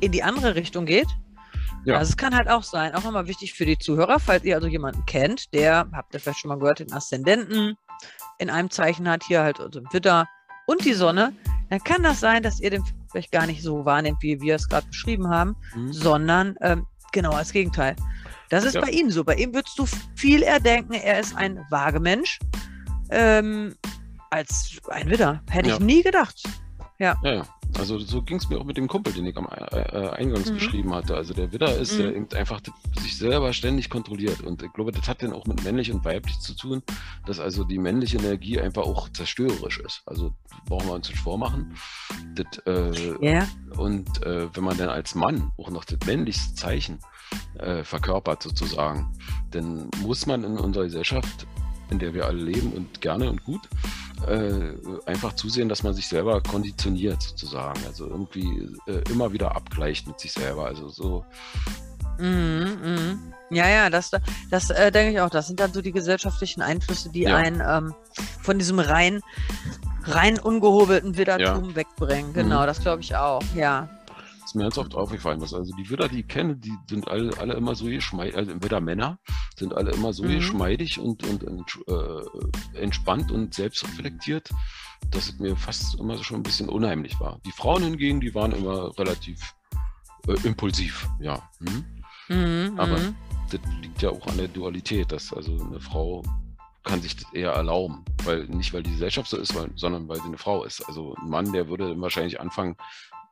[0.00, 1.06] in die andere Richtung geht?
[1.84, 1.96] Ja.
[1.96, 4.68] Also es kann halt auch sein, auch nochmal wichtig für die Zuhörer, falls ihr also
[4.68, 7.76] jemanden kennt, der, habt ihr vielleicht schon mal gehört, den Aszendenten
[8.38, 10.28] in einem Zeichen hat, hier halt also im Widder
[10.66, 11.32] und die Sonne,
[11.70, 14.68] dann kann das sein, dass ihr den vielleicht gar nicht so wahrnehmt, wie wir es
[14.68, 15.92] gerade beschrieben haben, Mhm.
[15.92, 17.94] sondern ähm, genau als Gegenteil.
[18.52, 18.82] Das ist Ja.
[18.82, 19.24] bei ihm so.
[19.24, 22.38] Bei ihm würdest du viel eher denken, er ist ein Wagemensch
[23.10, 23.74] ähm,
[24.30, 25.42] als ein Widder.
[25.48, 25.74] Hätte Ja.
[25.76, 26.42] ich nie gedacht.
[26.98, 27.46] Ja, ja.
[27.78, 30.50] Also so ging es mir auch mit dem Kumpel, den ich am äh, äh, Eingangs
[30.50, 30.54] Mhm.
[30.54, 31.16] beschrieben hatte.
[31.16, 32.16] Also der Widder ist, der Mhm.
[32.16, 32.60] eben einfach
[33.00, 34.40] sich selber ständig kontrolliert.
[34.42, 36.82] Und ich glaube, das hat dann auch mit männlich und weiblich zu tun,
[37.26, 40.02] dass also die männliche Energie einfach auch zerstörerisch ist.
[40.06, 40.34] Also
[40.66, 41.74] brauchen wir uns nicht vormachen.
[42.34, 43.46] Das, äh, Ja.
[43.76, 46.98] Und äh, wenn man dann als Mann auch noch das männlichste Zeichen
[47.58, 49.10] äh, verkörpert sozusagen,
[49.50, 51.46] dann muss man in unserer Gesellschaft,
[51.90, 53.60] in der wir alle leben und gerne und gut,
[54.28, 54.72] äh,
[55.06, 57.80] einfach zusehen, dass man sich selber konditioniert sozusagen.
[57.86, 60.66] Also irgendwie äh, immer wieder abgleicht mit sich selber.
[60.66, 61.24] Also so,
[62.18, 63.18] Mhm, mhm.
[63.50, 64.10] Ja, ja, das,
[64.50, 65.30] das äh, denke ich auch.
[65.30, 67.36] Das sind dann so die gesellschaftlichen Einflüsse, die Ja.
[67.36, 67.94] einen ähm,
[68.42, 69.20] von diesem rein,
[70.04, 72.32] rein ungehobelten Widdertum wegbringen.
[72.34, 72.66] Genau, Mhm.
[72.66, 73.42] das glaube ich auch.
[73.54, 73.88] Ja.
[74.52, 77.36] Ist mir ganz oft aufgefallen, dass also die Widder, die ich kenne, die sind alle,
[77.38, 79.18] alle immer so geschmeidig, also Widder Männer
[79.56, 80.28] sind alle immer so Mhm.
[80.36, 84.50] geschmeidig und, und, und äh, entspannt und selbstreflektiert,
[85.10, 87.40] dass es mir fast immer schon ein bisschen unheimlich war.
[87.46, 89.54] Die Frauen hingegen, die waren immer relativ
[90.28, 91.42] äh, impulsiv, ja.
[91.60, 91.84] Mhm.
[92.28, 93.14] Mhm, Aber- mhm.
[93.50, 96.22] Das liegt ja auch an der Dualität, dass also eine Frau
[96.84, 100.16] kann sich das eher erlauben, weil nicht weil die Gesellschaft so ist, weil, sondern weil
[100.18, 100.80] sie eine Frau ist.
[100.88, 102.76] Also ein Mann, der würde wahrscheinlich anfangen,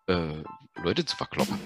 [0.08, 0.42] äh,
[0.82, 1.58] Leute zu verkloppen.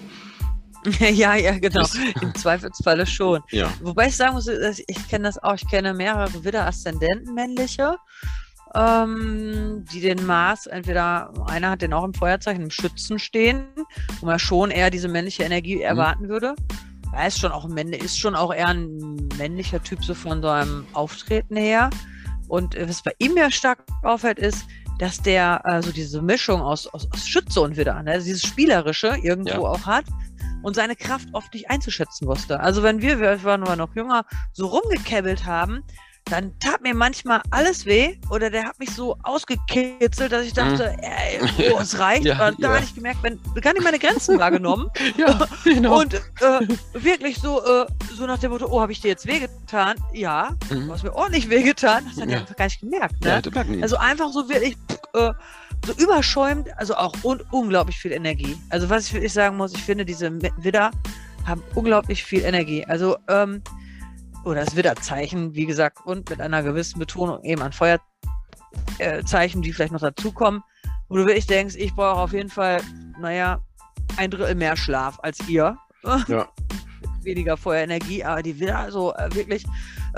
[0.99, 1.85] ja, ja, genau.
[2.21, 3.41] Im Zweifelsfalle schon.
[3.51, 3.71] Ja.
[3.81, 5.55] Wobei ich sagen muss, ich kenne das auch.
[5.55, 7.97] Ich kenne mehrere Widder-Aszendenten männliche,
[8.73, 13.67] ähm, die den Mars, entweder einer hat den auch im Feuerzeichen im Schützen stehen,
[14.19, 16.55] wo man schon eher diese männliche Energie erwarten würde.
[17.13, 21.55] Er ist schon auch ist schon auch eher ein männlicher Typ so von seinem Auftreten
[21.55, 21.89] her.
[22.47, 24.65] Und äh, was bei ihm ja stark auffällt, ist,
[24.99, 28.17] dass der äh, so diese Mischung aus, aus, aus Schütze und Widder, ne?
[28.19, 29.59] dieses Spielerische irgendwo Ja.
[29.59, 30.05] auch hat
[30.63, 32.59] und seine Kraft oft nicht einzuschätzen wusste.
[32.59, 35.83] Also wenn wir, wir waren noch jünger, so rumgekebbelt haben,
[36.25, 40.95] dann tat mir manchmal alles weh oder der hat mich so ausgekitzelt, dass ich dachte,
[41.01, 42.23] ey, oh, es reicht.
[42.23, 42.29] Mhm.
[42.35, 42.75] Ja, und da ja.
[42.75, 44.89] habe ich gemerkt, wenn, gar nicht meine Grenzen wahrgenommen.
[45.17, 45.99] Ja, genau.
[46.01, 47.85] Und äh, wirklich so, äh,
[48.15, 49.97] so nach dem Motto, oh, habe ich dir jetzt wehgetan?
[50.13, 50.91] Ja, du Mhm.
[50.91, 52.03] hast mir ordentlich wehgetan.
[52.09, 52.39] Das hat Ja.
[52.39, 53.23] einfach gar nicht gemerkt.
[53.23, 53.41] Ne?
[53.53, 53.81] Ja.
[53.83, 54.75] Also einfach so wirklich
[55.13, 55.31] äh,
[55.85, 58.57] so überschäumt, also auch un unglaublich viel Energie.
[58.69, 60.89] Also was ich wirklich sagen muss, ich finde, diese Widder
[61.45, 62.83] haben unglaublich viel Energie.
[62.87, 63.61] Also, ähm,
[64.45, 69.93] oder das Widderzeichen, wie gesagt, und mit einer gewissen Betonung eben an Feuerzeichen, die vielleicht
[69.93, 70.63] noch dazukommen,
[71.09, 72.81] wo du wirklich denkst, ich brauche auf jeden Fall,
[73.19, 73.59] naja,
[74.17, 75.77] ein Drittel mehr Schlaf als ihr.
[76.27, 76.47] Ja.
[77.23, 79.65] Weniger Feuerenergie, aber die will also äh, wirklich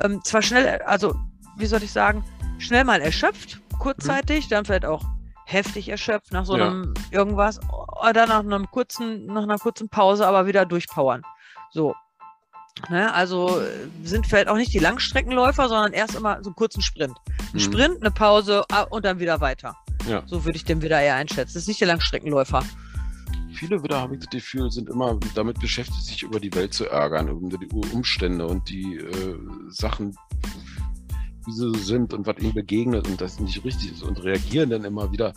[0.03, 1.15] ähm, zwar schnell, also
[1.55, 2.25] wie soll ich sagen,
[2.57, 5.05] schnell mal erschöpft, kurzzeitig, dann vielleicht auch
[5.45, 6.65] heftig erschöpft nach so Ja.
[6.67, 7.61] einem irgendwas
[8.05, 11.21] oder nach einem kurzen, nach einer kurzen Pause aber wieder durchpowern.
[11.71, 11.95] So.
[12.89, 16.81] Ne, also äh, sind vielleicht auch nicht die Langstreckenläufer, sondern erst immer so einen kurzen
[16.81, 17.17] Sprint.
[17.27, 17.59] Ein Mhm.
[17.59, 19.75] Sprint, eine Pause ah, und dann wieder weiter.
[20.07, 20.23] Ja.
[20.25, 21.53] So würde ich den wieder eher einschätzen.
[21.53, 22.63] Das ist nicht der Langstreckenläufer.
[23.53, 26.85] Viele wieder, habe ich das Gefühl, sind immer damit beschäftigt, sich über die Welt zu
[26.85, 29.35] ärgern, über die Umstände und die äh,
[29.69, 30.15] Sachen,
[31.45, 34.83] wie sie sind und was ihnen begegnet und das nicht richtig ist und reagieren dann
[34.83, 35.33] immer wieder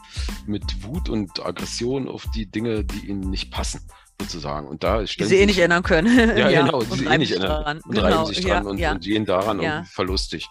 [0.46, 3.80] mit Wut und Aggression auf die Dinge, die ihnen nicht passen,
[4.20, 4.68] sozusagen.
[4.68, 6.06] Und da Die sie eh nicht ändern können.
[6.38, 7.80] Ja, genau, die sie eh nicht ändern dran.
[7.84, 8.06] und genau.
[8.06, 8.92] reiben sich dran ja, und, ja.
[8.92, 9.74] und gehen daran Ja.
[9.76, 10.46] irgendwie verlustig.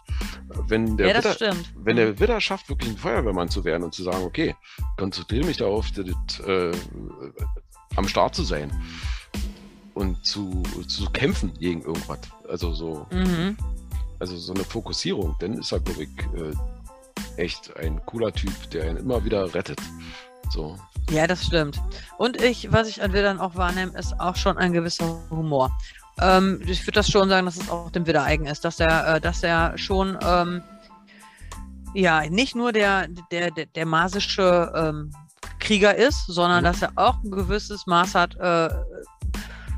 [0.67, 1.73] Wenn der ja, das Widder, stimmt.
[1.77, 4.55] wenn der Widder schafft, wirklich ein Feuerwehrmann zu werden und zu sagen, okay,
[4.97, 6.05] konzentriere mich darauf, das,
[6.45, 6.71] äh,
[7.95, 8.71] am Start zu sein
[9.93, 12.19] und zu, zu kämpfen gegen irgendwas.
[12.47, 13.57] Also so, Mhm.
[14.19, 18.89] also so eine Fokussierung, dann ist er, glaube ich, äh, echt ein cooler Typ, der
[18.91, 19.79] ihn immer wieder rettet.
[20.49, 20.77] So.
[21.09, 21.81] Ja, das stimmt.
[22.17, 25.71] Und ich, was ich an Widdern auch wahrnehme, ist auch schon ein gewisser Humor.
[26.21, 29.15] Ähm, ich würde das schon sagen, dass es auch dem Widder eigen ist, dass er,
[29.15, 30.61] äh, dass er schon ähm,
[31.93, 35.11] ja nicht nur der, der, der, der masische ähm,
[35.59, 36.65] Krieger ist, sondern Mhm.
[36.65, 38.69] dass er auch ein gewisses Maß hat, äh,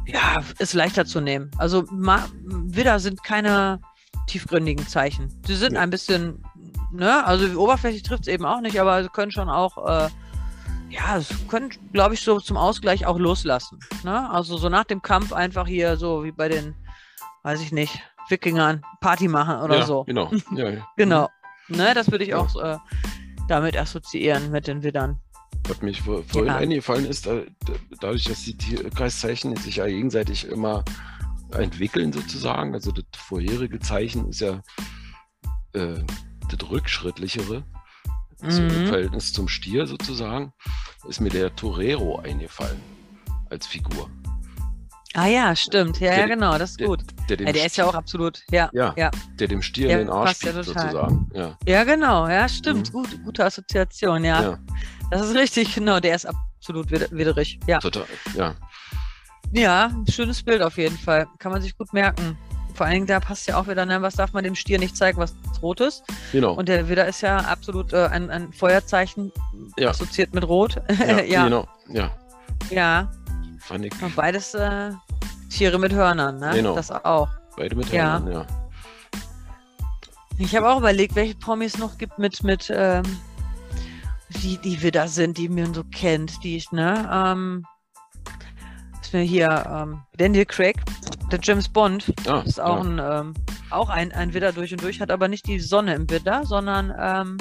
[0.07, 1.49] ja, es leichter zu nehmen.
[1.57, 3.79] Also Ma Widder sind keine
[4.27, 5.29] tiefgründigen Zeichen.
[5.45, 5.79] Sie sind Nee.
[5.79, 6.43] ein bisschen,
[6.91, 10.09] ne, also oberflächlich trifft es eben auch nicht, aber sie können schon auch äh,
[10.91, 13.79] ja, es können, glaube ich, so zum Ausgleich auch loslassen.
[14.03, 14.29] Ne?
[14.29, 16.75] Also so nach dem Kampf einfach hier so wie bei den,
[17.43, 17.99] weiß ich nicht,
[18.29, 20.03] Wikingern Party machen oder ja, so.
[20.03, 20.31] Genau.
[20.55, 20.87] Ja, ja.
[20.97, 21.29] Genau.
[21.69, 22.77] Ne, das würde ich auch äh,
[23.47, 25.19] damit assoziieren mit den Widdern.
[25.67, 30.47] Was mich vor, vorhin eingefallen ist, da, da, dadurch, dass die Tierkreiszeichen sich ja gegenseitig
[30.47, 30.83] immer
[31.51, 34.61] entwickeln sozusagen, also das vorherige Zeichen ist ja
[35.73, 35.99] äh,
[36.49, 37.63] das rückschrittlichere,
[38.47, 38.87] so im Mhm.
[38.87, 40.53] Verhältnis zum Stier sozusagen,
[41.07, 42.79] ist mir der Torero eingefallen
[43.49, 44.09] als Figur.
[45.13, 45.99] Ah ja, stimmt.
[45.99, 47.01] Ja, ja, Der- genau, das ist der- gut.
[47.29, 48.69] Der Ja, der ist ja auch absolut, ja.
[48.71, 48.93] Ja.
[48.97, 49.11] ja.
[49.39, 50.63] der dem Stier Ja, in den Arsch ja total.
[50.63, 51.29] sozusagen.
[51.33, 52.89] Ja, Ja, genau, ja, stimmt.
[52.93, 52.97] Mhm.
[52.97, 54.41] Gut, gute Assoziation, ja.
[54.41, 54.59] ja.
[55.09, 57.59] Das ist richtig, genau, der ist absolut wid- widderig.
[57.67, 57.79] Ja.
[57.79, 58.05] total.
[58.35, 58.55] Ja,
[59.53, 61.27] Ja, schönes Bild auf jeden Fall.
[61.39, 62.37] Kann man sich gut merken.
[62.73, 64.95] Vor allen Dingen, da passt ja auch wieder, ne, was darf man dem Stier nicht
[64.97, 66.03] zeigen, was Rotes.
[66.31, 66.53] genau.
[66.53, 69.31] Und der Widder ist ja absolut äh, ein, ein Feuerzeichen
[69.77, 69.89] Ja.
[69.89, 70.81] assoziiert mit Rot.
[70.99, 71.67] ja, ja, genau.
[71.89, 72.11] Ja,
[72.69, 73.11] ja.
[73.59, 74.91] fand ich Und beides äh,
[75.49, 76.51] Tiere mit Hörnern, ne?
[76.55, 76.75] Genau.
[76.75, 77.29] Das auch.
[77.57, 78.13] beide mit Ja.
[78.19, 78.47] Hörnern, ja.
[80.37, 83.03] Ich habe auch überlegt, welche Promis noch gibt mit, mit ähm,
[84.41, 87.07] die, die Widder sind, die man so kennt, die ich, ne?
[87.13, 87.65] Ähm,
[89.01, 90.77] ist mir hier ähm, Daniel Craig,
[91.31, 92.89] der James Bond, Ah, ist auch ja.
[93.19, 93.33] ein, ähm,
[93.69, 96.93] auch ein, ein Widder durch und durch, hat aber nicht die Sonne im Widder, sondern
[96.99, 97.37] ähm,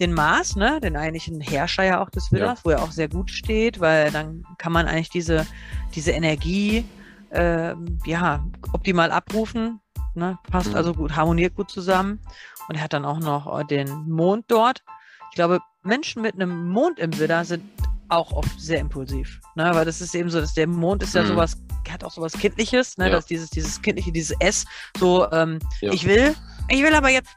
[0.00, 3.30] den Mars, ne, den eigentlichen Herrscher ja auch des Widders, wo er auch sehr gut
[3.30, 5.46] steht, weil dann kann man eigentlich diese,
[5.94, 6.84] diese Energie
[7.32, 9.80] ähm, ja, optimal abrufen.
[10.14, 10.38] Ne?
[10.50, 10.76] Passt Mhm.
[10.76, 12.20] also gut, harmoniert gut zusammen.
[12.68, 14.84] Und er hat dann auch noch äh, den Mond dort.
[15.30, 17.64] Ich glaube, Menschen mit einem Mond im Widder sind
[18.08, 19.40] auch oft sehr impulsiv.
[19.54, 19.70] Ne?
[19.74, 21.28] Weil das ist eben so, dass der Mond ist ja Mhm.
[21.28, 21.56] sowas,
[21.90, 23.06] hat auch sowas Kindliches, ne?
[23.06, 23.12] Ja.
[23.12, 24.64] dass dieses, dieses Kindliche, dieses S,
[24.98, 25.92] so, ähm, Ja.
[25.92, 26.34] ich will,
[26.68, 27.30] ich will aber jetzt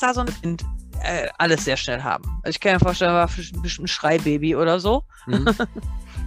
[0.00, 0.64] da so ein Kind
[1.02, 2.24] äh, alles sehr schnell haben.
[2.42, 5.04] Also ich kann mir vorstellen, war ein Schreibaby oder so.
[5.26, 5.46] Mhm.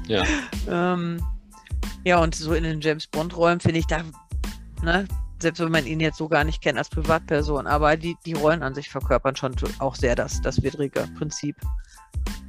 [0.07, 0.23] Ja.
[0.67, 1.21] Ähm,
[2.03, 4.01] ja, und so in den James Bond-Rollen finde ich da,
[4.81, 5.07] ne,
[5.41, 8.63] selbst wenn man ihn jetzt so gar nicht kennt als Privatperson, aber die, die Rollen
[8.63, 11.55] an sich verkörpern schon auch sehr das, das widrige Prinzip.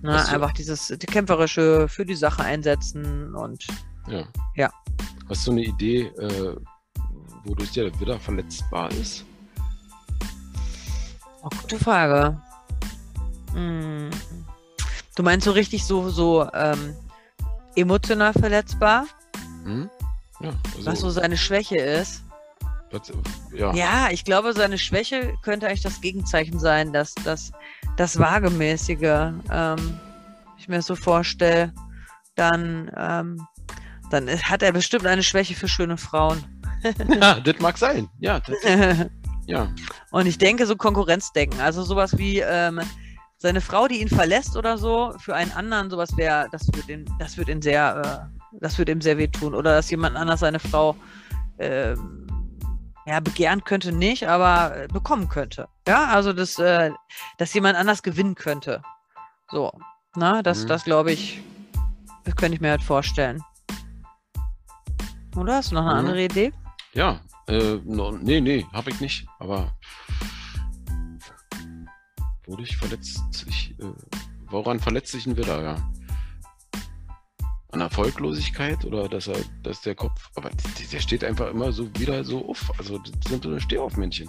[0.02, 3.64] Ne, du- einfach dieses die kämpferische für die Sache einsetzen und
[4.08, 4.24] Ja.
[4.56, 4.70] Ja.
[5.28, 6.56] Hast du eine Idee, äh,
[7.44, 9.24] wodurch der Widder verletzbar ist?
[11.42, 12.40] oh, gute Frage.
[13.54, 14.10] Hm.
[15.16, 16.94] Du meinst so richtig so, so ähm,
[17.76, 19.06] emotional verletzbar,
[19.64, 19.88] Hm?
[20.40, 22.22] Ja, also, was so seine Schwäche ist?
[23.54, 23.74] Ja.
[23.74, 27.52] Ja, ich glaube, seine Schwäche könnte eigentlich das Gegenzeichen sein, dass das,
[27.96, 30.00] das Waagemäßige, ähm,
[30.58, 31.72] ich mir das so vorstelle,
[32.34, 33.46] dann, ähm,
[34.10, 36.44] dann hat er bestimmt eine Schwäche für schöne Frauen.
[37.08, 38.08] ja, das mag sein.
[38.20, 38.56] Ja, das,
[39.46, 39.72] ja.
[40.10, 42.80] Und ich denke, so Konkurrenzdenken, also sowas wie ähm,
[43.38, 47.04] seine Frau, die ihn verlässt oder so, für einen anderen, sowas wäre, das wird ihn,
[47.18, 49.54] das wird ihn sehr, äh, das wird ihm sehr wehtun.
[49.54, 50.96] Oder dass jemand anders seine Frau
[51.58, 52.21] ähm,
[53.06, 55.68] ja, begehren könnte nicht, aber äh, bekommen könnte.
[55.88, 56.90] Ja, also dass, äh,
[57.38, 58.82] dass jemand anders gewinnen könnte.
[59.50, 59.72] So,
[60.14, 60.68] na, das, Mhm.
[60.68, 61.42] das glaube ich,
[62.24, 63.42] das könnte ich mir halt vorstellen.
[65.36, 65.98] Oder hast du noch eine Mhm.
[65.98, 66.52] andere Idee?
[66.92, 69.26] Ja, äh, no, nee, nee, habe ich nicht.
[69.38, 69.72] Aber
[72.46, 73.20] wurde ich verletzt?
[73.48, 73.92] Ich, äh,
[74.48, 75.76] woran verletzt sich ein Widder, ja?
[77.72, 80.50] An Erfolglosigkeit oder dass er, dass der Kopf, aber
[80.92, 82.70] der, steht einfach immer so wieder so auf.
[82.78, 84.28] Also das sind so eine Stehaufmännchen.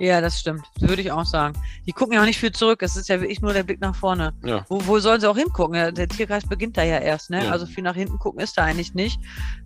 [0.00, 0.64] Ja, das stimmt.
[0.80, 1.56] Das würde ich auch sagen.
[1.86, 2.82] Die gucken ja auch nicht viel zurück.
[2.82, 4.32] Es ist ja wirklich nur der Blick nach vorne.
[4.44, 5.76] Ja, Wo, wo sollen sie auch hingucken?
[5.76, 7.44] Ja, Der Tierkreis beginnt da ja erst, ne?
[7.44, 7.52] Ja.
[7.52, 9.20] Also viel nach hinten gucken ist da eigentlich nicht.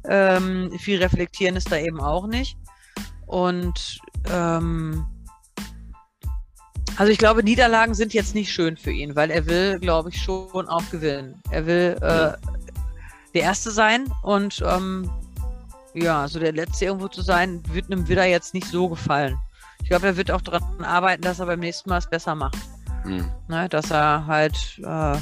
[0.06, 2.58] Ähm, viel reflektieren ist da eben auch nicht.
[3.26, 5.06] Und ähm,
[6.96, 10.20] also ich glaube, Niederlagen sind jetzt nicht schön für ihn, weil er will, glaube ich,
[10.20, 11.40] schon auch gewinnen.
[11.50, 12.32] Er will äh.
[13.34, 15.10] Der Erste sein und ähm,
[15.94, 19.36] ja, so der Letzte irgendwo zu sein, wird einem Widder jetzt nicht so gefallen.
[19.82, 22.58] Ich glaube, er wird auch daran arbeiten, dass er beim nächsten Mal es besser macht
[23.08, 23.30] hm.
[23.48, 25.16] ne, dass er halt äh,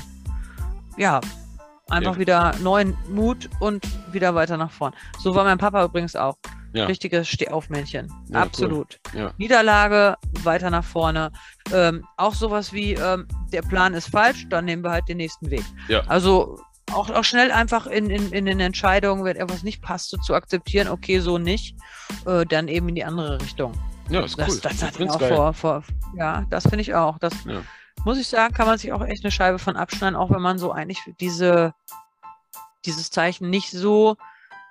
[0.97, 1.21] ja
[1.89, 2.19] einfach Ja.
[2.19, 4.93] wieder neuen Mut und wieder weiter nach vorn.
[5.21, 6.37] So war mein Papa übrigens auch.
[6.73, 6.87] Ja.
[6.87, 8.09] Richtiges Stehaufmännchen.
[8.09, 8.43] Ja, cool.
[8.47, 9.01] Absolut.
[9.15, 9.33] Ja.
[9.39, 11.31] Niederlage, weiter nach vorne.
[11.73, 15.51] Ähm, auch sowas wie, ähm, der Plan ist falsch, dann nehmen wir halt den nächsten
[15.51, 15.65] Weg.
[15.89, 16.03] Ja.
[16.09, 16.59] Also
[16.93, 20.89] auch, auch schnell einfach in, in, in den Entscheidungen, wenn etwas nicht passte, zu akzeptieren,
[20.89, 21.77] okay, so nicht,
[22.27, 23.73] äh, dann eben in die andere Richtung.
[24.09, 24.61] ja, ist Das, cool.
[24.63, 25.83] das ihn find's auch vor, vor.
[26.17, 27.19] Ja, das finde ich auch.
[27.19, 27.61] Das Ja.
[28.05, 30.59] muss ich sagen, kann man sich auch echt eine Scheibe von abschneiden, auch wenn man
[30.59, 31.75] so eigentlich diese,
[32.85, 34.17] dieses Zeichen nicht so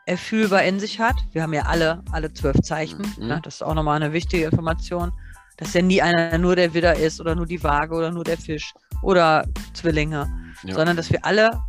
[0.06, 1.16] erfühlbar in sich hat.
[1.32, 3.02] Wir haben ja alle, alle zwölf Zeichen.
[3.18, 3.28] Mhm.
[3.28, 3.40] Ne?
[3.44, 5.12] Das ist auch nochmal eine wichtige Information,
[5.58, 8.38] dass ja nie einer nur der Widder ist oder nur die Waage oder nur der
[8.38, 10.30] Fisch oder Zwillinge,
[10.64, 10.76] Ja.
[10.76, 11.60] sondern dass wir alle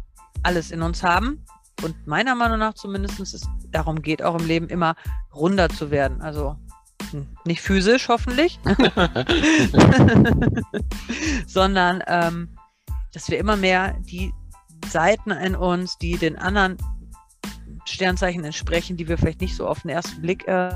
[0.46, 1.44] alles in uns haben.
[1.82, 4.94] Und meiner Meinung nach zumindest es darum geht, auch im Leben immer
[5.34, 6.22] runder zu werden.
[6.22, 6.56] Also
[7.10, 8.58] hm, nicht physisch hoffentlich,
[11.46, 12.56] sondern ähm,
[13.12, 14.32] dass wir immer mehr die
[14.88, 16.78] Seiten in uns, die den anderen
[17.84, 20.74] Sternzeichen entsprechen, die wir vielleicht nicht so auf den ersten Blick äh,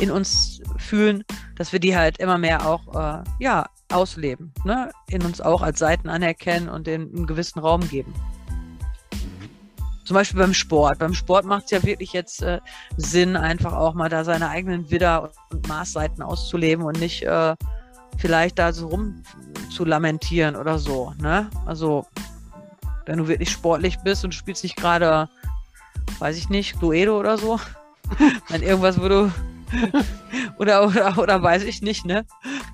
[0.00, 1.22] in uns fühlen,
[1.56, 4.90] dass wir die halt immer mehr auch äh, ja, ausleben, ne?
[5.08, 8.12] in uns auch als Seiten anerkennen und denen einen gewissen Raum geben.
[10.10, 10.98] Zum Beispiel beim Sport.
[10.98, 12.58] Beim Sport macht es ja wirklich jetzt äh,
[12.96, 17.54] Sinn, einfach auch mal da seine eigenen Widder- und Maßseiten auszuleben und nicht äh,
[18.18, 19.22] vielleicht da so rum
[19.72, 21.14] zu lamentieren oder so.
[21.20, 21.48] Ne?
[21.64, 22.06] Also,
[23.06, 25.28] wenn du wirklich sportlich bist und spielst nicht gerade,
[26.18, 27.60] weiß ich nicht, Cluedo oder so,
[28.48, 29.32] dann irgendwas, wo du
[30.58, 32.26] oder, oder, oder weiß ich nicht, ne?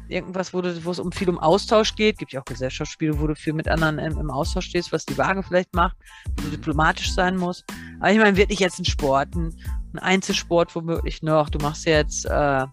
[0.08, 2.18] Irgendwas, wo, du, wo es um viel um Austausch geht.
[2.18, 5.18] Gibt ja auch Gesellschaftsspiele, wo du viel mit anderen im, im Austausch stehst, was die
[5.18, 5.96] Waage vielleicht macht,
[6.36, 7.64] wo du diplomatisch sein musst.
[7.98, 9.52] Aber ich meine, wirklich jetzt ein Sport, ein,
[9.94, 11.50] ein Einzelsport womöglich noch.
[11.50, 12.70] Du machst jetzt, äh, ja,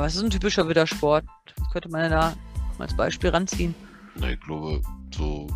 [0.00, 1.24] was ist ein typischer Widdersport?
[1.58, 2.34] Was könnte man da
[2.78, 3.74] als Beispiel ranziehen?
[4.16, 4.82] Na, ich glaube,
[5.14, 5.46] so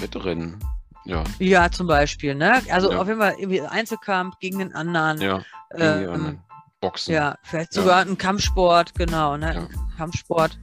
[0.00, 0.58] Wettrennen.
[1.04, 2.60] Ja, Ja, zum Beispiel, ne?
[2.70, 3.00] Also Ja.
[3.00, 5.20] auf jeden Fall irgendwie Einzelkampf gegen den anderen.
[5.20, 5.38] ja.
[5.70, 6.42] Gegen ähm, anderen.
[6.80, 7.14] Boxen.
[7.14, 7.82] Ja, vielleicht Ja.
[7.82, 9.54] sogar ein Kampfsport, genau, ne?
[9.54, 9.96] Ja.
[9.96, 10.58] Kampfsport.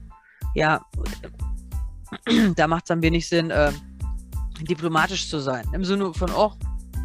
[0.53, 0.85] Ja,
[2.55, 3.71] da macht es dann wenig Sinn, äh,
[4.61, 5.67] diplomatisch zu sein.
[5.73, 6.53] Im Sinne von, oh,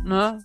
[0.05, 0.45] ne,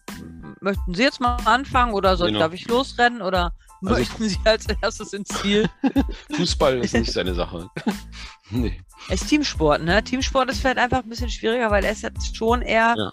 [0.61, 2.39] möchten Sie jetzt mal anfangen oder soll, Genau.
[2.39, 5.69] darf ich losrennen oder Also- möchten Sie als erstes ins Ziel?
[6.35, 7.69] Fußball ist nicht seine Sache.
[8.49, 8.81] nee.
[9.09, 10.03] Es ist Teamsport, ne?
[10.03, 13.09] Teamsport ist vielleicht einfach ein bisschen schwieriger, weil er ist jetzt schon eher Ja.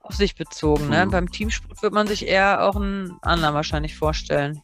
[0.00, 1.06] auf sich bezogen, ne?
[1.06, 1.10] Mhm.
[1.12, 4.60] Beim Teamsport wird man sich eher auch einen anderen wahrscheinlich vorstellen.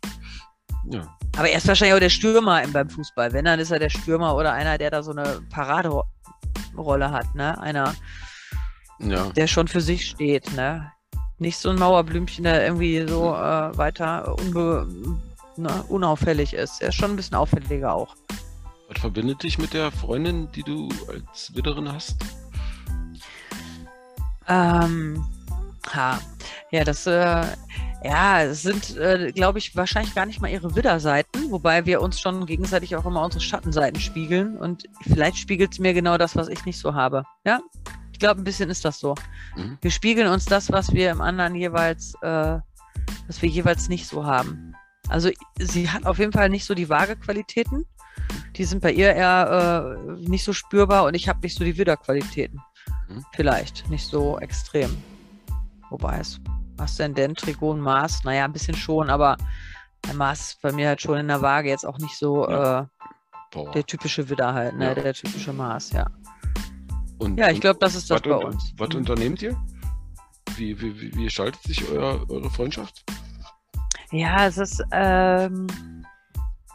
[0.90, 1.16] Ja.
[1.36, 3.32] Aber er ist wahrscheinlich auch der Stürmer im, beim Fußball.
[3.32, 7.60] Wenn, dann ist er der Stürmer oder einer, der da so eine Paraderolle hat, ne?
[7.60, 7.94] Einer,
[9.00, 9.26] Ja.
[9.30, 10.92] der schon für sich steht, ne?
[11.38, 14.86] Nicht so ein Mauerblümchen, der irgendwie so äh, weiter unbe
[15.56, 16.80] ne, unauffällig ist.
[16.80, 18.14] Er ist schon ein bisschen auffälliger auch.
[18.88, 22.16] Was verbindet dich mit der Freundin, die du als Widderin hast?
[24.46, 25.24] Ähm,
[25.92, 26.18] ha.
[26.70, 27.44] Ja, das, äh,
[28.04, 32.20] ja, es sind, äh, glaube ich, wahrscheinlich gar nicht mal ihre Widderseiten, wobei wir uns
[32.20, 36.48] schon gegenseitig auch immer unsere Schattenseiten spiegeln und vielleicht spiegelt es mir genau das, was
[36.48, 37.24] ich nicht so habe.
[37.46, 37.60] Ja,
[38.12, 39.14] ich glaube, ein bisschen ist das so.
[39.56, 39.78] Mhm.
[39.80, 42.58] Wir spiegeln uns das, was wir im anderen jeweils, äh,
[43.26, 44.74] was wir jeweils nicht so haben.
[45.08, 47.86] Also sie hat auf jeden Fall nicht so die Waagequalitäten.
[48.56, 51.78] Die sind bei ihr eher äh, nicht so spürbar und ich habe nicht so die
[51.78, 52.60] Widderqualitäten.
[53.08, 53.24] Mhm.
[53.34, 54.94] Vielleicht nicht so extrem.
[55.88, 56.38] Wobei es
[56.78, 59.36] Aszendent, Trigon, Mars, naja, ein bisschen schon, aber
[60.06, 62.88] der Mars ist bei mir halt schon in der Waage jetzt auch nicht so Ja.
[63.54, 64.86] äh, der typische Widder halt, ne?
[64.88, 64.94] Ja.
[64.94, 66.06] Der typische Mars, ja.
[67.18, 68.72] Und, Ja, ich glaube, das ist das bei un- uns.
[68.76, 68.96] was Mhm.
[68.96, 69.56] unternehmt ihr?
[70.56, 73.04] Wie, wie, wie, wie gestaltet sich euer, eure Freundschaft?
[74.10, 75.66] Ja, es ist, ähm,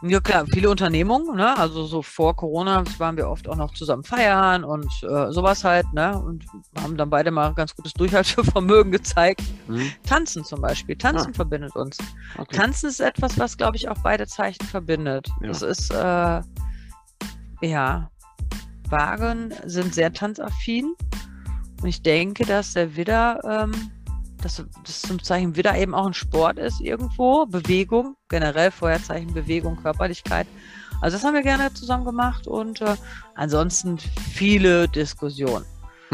[0.02, 1.56] ja klar, viele Unternehmungen, ne?
[1.58, 5.92] Also so vor Corona waren wir oft auch noch zusammen feiern und äh, sowas halt,
[5.92, 6.18] ne?
[6.18, 6.44] Und
[6.80, 9.42] haben dann beide mal ganz gutes Durchhaltevermögen gezeigt.
[9.66, 9.90] Hm?
[10.06, 10.96] Tanzen zum Beispiel.
[10.96, 11.36] Tanzen Ah.
[11.36, 11.98] verbindet uns.
[12.38, 12.56] Okay.
[12.56, 15.28] Tanzen ist etwas, was, glaube ich, auch beide Zeichen verbindet.
[15.42, 15.50] Ja.
[15.50, 16.40] Es ist, äh,
[17.62, 18.10] ja,
[18.88, 20.94] Wagen sind sehr tanzaffin.
[21.82, 23.72] Und ich denke, dass der Widder, ähm,
[24.44, 27.46] dass das zum Zeichen Widder eben auch ein Sport ist irgendwo.
[27.46, 30.46] Bewegung, generell Feuerzeichen Bewegung, Körperlichkeit.
[31.00, 32.96] Also das haben wir gerne zusammen gemacht und äh,
[33.34, 35.64] ansonsten viele Diskussionen.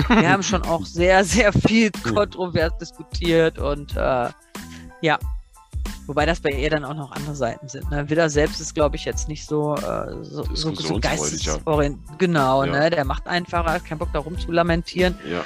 [0.09, 4.29] Wir haben schon auch sehr, sehr viel kontrovers diskutiert und äh,
[5.01, 5.19] ja.
[6.07, 7.91] Wobei das bei ihr dann auch noch andere Seiten sind.
[7.91, 8.09] Ne?
[8.09, 12.19] Widder selbst ist, glaube ich, jetzt nicht so, äh, so, so, so geistesorientiert.
[12.19, 12.73] Genau, Ja.
[12.73, 12.91] ne?
[12.91, 15.45] Der macht einfach, hat keinen Bock darum zu lamentieren, Ja,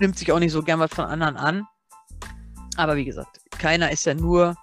[0.00, 1.66] nimmt sich auch nicht so gern was von anderen an.
[2.76, 4.56] Aber wie gesagt, keiner ist ja nur,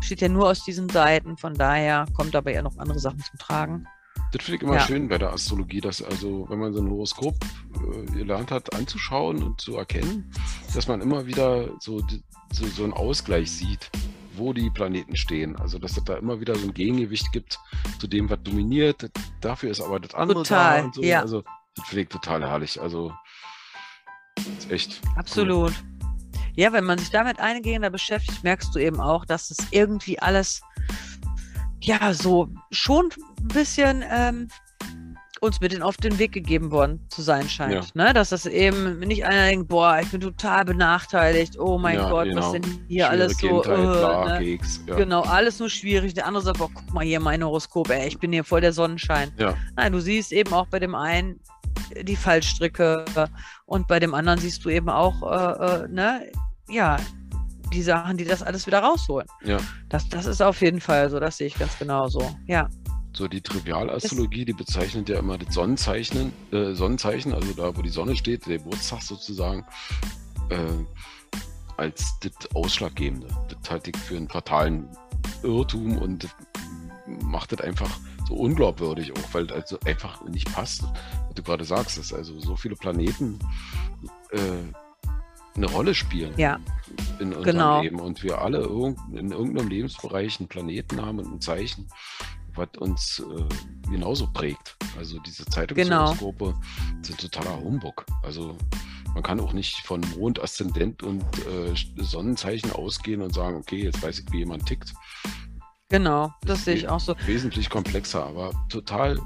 [0.00, 3.38] steht ja nur aus diesen Seiten, von daher kommt dabei ja noch andere Sachen zum
[3.38, 3.86] Tragen.
[4.32, 4.80] das finde ich immer Ja.
[4.80, 7.36] schön bei der Astrologie, dass also, wenn man so ein Horoskop
[7.74, 10.32] äh, gelernt hat, anzuschauen und zu erkennen,
[10.74, 12.00] dass man immer wieder so,
[12.50, 13.90] so, so einen Ausgleich sieht,
[14.36, 15.54] wo die Planeten stehen.
[15.54, 17.60] Also, dass es da immer wieder so ein Gegengewicht gibt
[18.00, 19.08] zu dem, was dominiert.
[19.40, 21.02] Dafür ist aber das andere Total, da und so.
[21.04, 21.20] ja.
[21.20, 21.44] Also,
[21.76, 22.80] das finde ich total herrlich.
[22.80, 23.12] Also,
[24.58, 25.00] ist echt.
[25.16, 25.72] Absolut.
[26.56, 30.62] Ja, wenn man sich damit eingehender beschäftigt, merkst du eben auch, dass es irgendwie alles,
[31.80, 34.48] ja, so schon ein bisschen ähm,
[35.40, 37.94] uns mit auf den Weg gegeben worden zu sein scheint.
[37.94, 38.12] Ne?
[38.14, 42.24] Dass das eben nicht einer denkt, boah, ich bin total benachteiligt, oh mein Ja, Gott,
[42.26, 42.40] genau.
[42.40, 43.60] was denn hier Schwere alles so.
[43.60, 44.44] Kindheit, äh, bla, ne?
[44.44, 44.94] Keks, ja.
[44.96, 46.14] Genau, alles nur schwierig.
[46.14, 48.72] Der andere sagt, boah, guck mal hier mein Horoskop, ey, ich bin hier voll der
[48.72, 49.32] Sonnenschein.
[49.36, 49.54] Ja.
[49.76, 51.40] Nein, du siehst eben auch bei dem einen
[52.02, 53.04] die Fallstricke
[53.66, 56.30] und bei dem anderen siehst du eben auch, äh, äh, ne,
[56.68, 56.96] ja,
[57.72, 59.26] die Sachen, die das alles wieder rausholen.
[59.44, 59.58] Ja.
[59.88, 62.36] Das, das ist auf jeden Fall so, das sehe ich ganz genauso.
[62.46, 62.68] Ja,
[63.16, 67.90] So die Trivialastrologie, die bezeichnet ja immer das Sonnenzeichen, äh, Sonnenzeichen, also da, wo die
[67.90, 69.64] Sonne steht, der Geburtstag sozusagen,
[70.50, 70.56] äh,
[71.76, 73.28] als das Ausschlaggebende.
[73.48, 74.88] Das halte ich für einen fatalen
[75.42, 76.30] Irrtum und das
[77.06, 77.90] macht das einfach
[78.26, 82.56] so unglaubwürdig, auch weil also einfach nicht passt, was du gerade sagst, dass also so
[82.56, 83.38] viele Planeten
[84.32, 84.38] äh,
[85.56, 86.58] eine Rolle spielen ja,
[87.20, 87.82] in unserem Genau.
[87.82, 91.88] Leben und wir alle irgend, in irgendeinem Lebensbereich einen Planeten haben und ein Zeichen,
[92.54, 94.76] was uns äh, genauso prägt.
[94.98, 96.54] Also diese Zeitungshoroskope
[97.02, 98.04] sind totaler Humbug.
[98.22, 98.56] Also
[99.14, 104.02] man kann auch nicht von Mond, Aszendent und äh, Sonnenzeichen ausgehen und sagen, okay, jetzt
[104.02, 104.92] weiß ich, wie jemand tickt.
[105.88, 107.14] Genau, das sehe ich auch so.
[107.26, 109.18] Wesentlich komplexer, aber total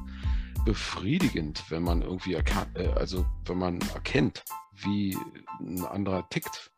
[0.65, 4.45] befriedigend, wenn man irgendwie erkannt, äh, also wenn man erkennt,
[4.75, 5.17] wie
[5.61, 6.71] ein anderer tickt.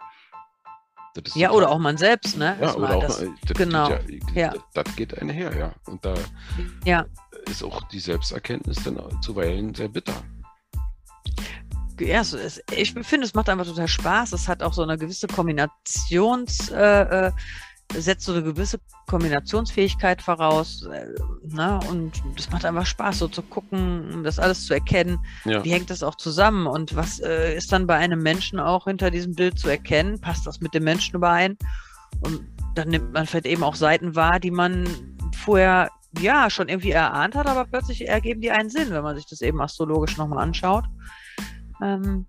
[1.34, 2.56] Ja, total- oder auch man selbst, ne?
[2.60, 4.42] ja, oder auch das, das genau, Geht ja.
[4.42, 5.72] ja, Das, das geht einher, ja.
[5.86, 6.14] Und da
[6.84, 7.04] Ja.
[7.46, 10.14] ist auch die Selbsterkenntnis dann zuweilen sehr bitter.
[12.00, 12.22] ja,
[12.76, 14.32] ich finde, es macht einfach total Spaß.
[14.34, 17.32] Es hat auch so eine gewisse Kombinations, äh, äh,
[17.96, 20.86] setzt so eine gewisse Kombinationsfähigkeit voraus.
[20.86, 21.06] Äh,
[21.42, 21.80] ne?
[21.88, 25.18] Und es macht einfach Spaß, so zu gucken, das alles zu erkennen.
[25.44, 25.64] Ja.
[25.64, 26.66] Wie hängt das auch zusammen?
[26.66, 30.20] Und was äh, ist dann bei einem Menschen auch hinter diesem Bild zu erkennen?
[30.20, 31.56] Passt das mit dem Menschen überein?
[32.20, 32.40] Und
[32.74, 34.88] dann nimmt man vielleicht eben auch Seiten wahr, die man
[35.44, 39.26] vorher ja schon irgendwie erahnt hat, aber plötzlich ergeben die einen Sinn, wenn man sich
[39.26, 40.84] das eben astrologisch nochmal anschaut.
[41.82, 42.26] Ähm,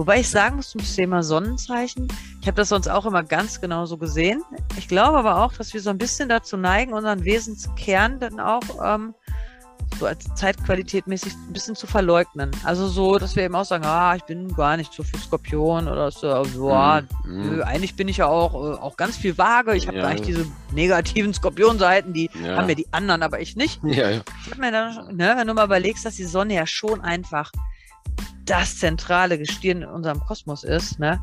[0.00, 2.08] wobei ich sagen muss zum Thema Sonnenzeichen,
[2.40, 4.42] ich habe das sonst auch immer ganz genau so gesehen.
[4.78, 8.62] Ich glaube aber auch, dass wir so ein bisschen dazu neigen, unseren Wesenskern dann auch
[8.82, 9.14] ähm,
[9.98, 12.50] so als Zeitqualität mäßig ein bisschen zu verleugnen.
[12.64, 15.86] Also so, dass wir eben auch sagen, ah, ich bin gar nicht so viel Skorpion
[15.86, 17.56] oder so, boah, Mhm.
[17.56, 19.74] nö, eigentlich bin ich ja auch, äh, auch ganz viel vage.
[19.76, 20.08] Ich habe Ja.
[20.10, 22.56] nicht diese negativen Skorpionseiten, die ja.
[22.56, 23.82] haben ja die anderen, aber ich nicht.
[23.84, 24.20] ja, ja.
[24.46, 27.52] Ich hab mir dann, ne, wenn du mal überlegst, dass die Sonne ja schon einfach
[28.50, 31.20] das zentrale Gestirn in unserem Kosmos ist, ne,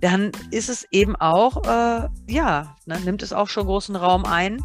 [0.00, 4.60] dann ist es eben auch, äh, ja, ne, nimmt es auch schon großen Raum ein.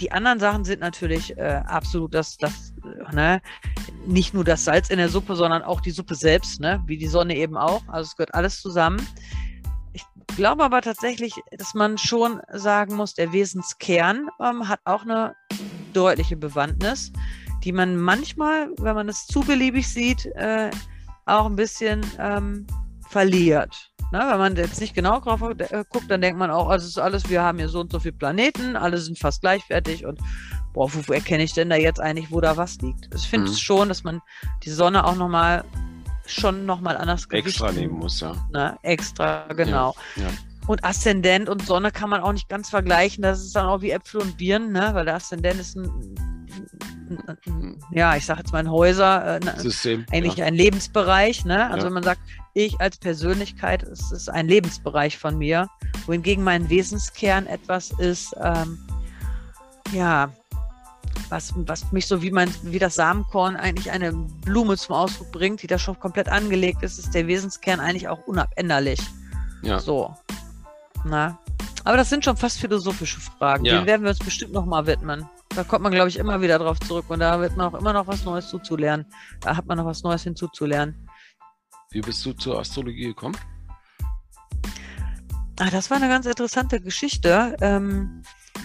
[0.00, 2.72] Die anderen Sachen sind natürlich äh, absolut das, das,
[3.12, 3.42] ne,
[4.06, 7.06] nicht nur das Salz in der Suppe, sondern auch die Suppe selbst, ne, wie die
[7.06, 7.82] Sonne eben auch.
[7.88, 9.06] Also es gehört alles zusammen.
[9.92, 10.04] Ich
[10.36, 15.36] glaube aber tatsächlich, dass man schon sagen muss, der Wesenskern ähm, hat auch eine
[15.92, 17.12] deutliche Bewandtnis,
[17.62, 20.70] die man manchmal, wenn man es zu beliebig sieht, äh,
[21.26, 22.66] auch ein bisschen ähm,
[23.08, 23.90] verliert.
[24.12, 24.20] Ne?
[24.30, 26.98] Wenn man jetzt nicht genau drauf äh, guckt, dann denkt man auch, also es ist
[26.98, 30.20] alles, wir haben hier so und so viele Planeten, alle sind fast gleichwertig und
[30.72, 33.08] boah, wo, wo erkenne ich denn da jetzt eigentlich, wo da was liegt?
[33.14, 33.52] Ich finde Mhm.
[33.52, 34.20] es schon, dass man
[34.64, 35.64] die Sonne auch nochmal
[36.26, 38.34] schon nochmal anders Extra nehmen muss, ja.
[38.52, 38.78] Ne?
[38.82, 39.94] Extra, genau.
[40.16, 40.28] ja.
[40.66, 43.22] Und Aszendent und Sonne kann man auch nicht ganz vergleichen.
[43.22, 44.90] Das ist dann auch wie Äpfel und Birnen, ne?
[44.94, 46.43] weil der Aszendent ist ein
[47.90, 50.06] ja, ich sage jetzt mal ein Häuser, äh, System.
[50.12, 50.46] eigentlich ja.
[50.46, 51.44] ein Lebensbereich.
[51.44, 51.66] Ne?
[51.66, 51.84] Also Ja.
[51.86, 52.20] wenn man sagt,
[52.54, 55.68] ich als Persönlichkeit, es ist ein Lebensbereich von mir,
[56.06, 58.78] wohingegen mein Wesenskern etwas ist, ähm,
[59.92, 60.30] ja,
[61.28, 65.62] was, was mich so wie mein, wie das Samenkorn eigentlich eine Blume zum Ausdruck bringt,
[65.62, 69.00] die da schon komplett angelegt ist, ist der Wesenskern eigentlich auch unabänderlich.
[69.62, 69.78] Ja.
[69.78, 70.14] So.
[71.04, 71.38] Na.
[71.84, 73.64] Aber das sind schon fast philosophische Fragen.
[73.64, 73.74] Ja.
[73.74, 75.28] Denen werden wir uns bestimmt nochmal widmen.
[75.54, 77.92] Da kommt man, glaube ich, immer wieder drauf zurück und da wird man auch immer
[77.92, 79.06] noch was Neues zuzulernen.
[79.40, 81.08] Da hat man noch was Neues hinzuzulernen.
[81.92, 83.36] Wie bist du zur Astrologie gekommen?
[85.60, 87.56] Ah, das war eine ganz interessante Geschichte.
[87.60, 88.22] Ähm,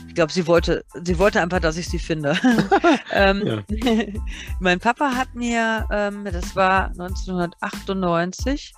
[0.07, 2.35] ich glaube, sie wollte, sie wollte einfach, dass ich sie finde.
[3.13, 3.63] ähm,
[4.59, 8.73] mein Papa hat mir, ähm, das war 1998,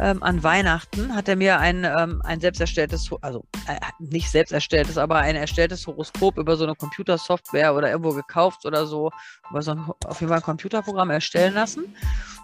[0.00, 4.52] ähm, an Weihnachten hat er mir ein, ähm, ein selbst erstelltes, also äh, nicht selbst
[4.52, 9.10] erstelltes, aber ein erstelltes Horoskop über so eine Computersoftware oder irgendwo gekauft oder so,
[9.50, 11.96] über so ein, auf jeden Fall ein Computerprogramm erstellen lassen.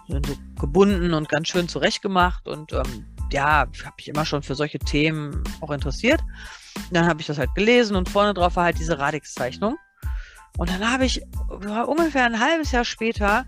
[0.07, 4.53] Und so gebunden und ganz schön zurechtgemacht und ähm, ja, habe mich immer schon für
[4.53, 6.21] solche Themen auch interessiert.
[6.91, 9.77] Dann habe ich das halt gelesen und vorne drauf war halt diese Radix-Zeichnung.
[10.57, 13.45] Und dann habe ich ungefähr ein halbes Jahr später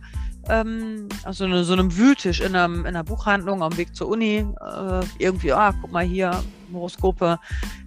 [0.49, 4.07] ähm, auf so, eine, so einem Wühltisch in, einem, in einer Buchhandlung am Weg zur
[4.07, 6.43] Uni äh, irgendwie, ah, guck mal hier,
[6.73, 7.39] Horoskope,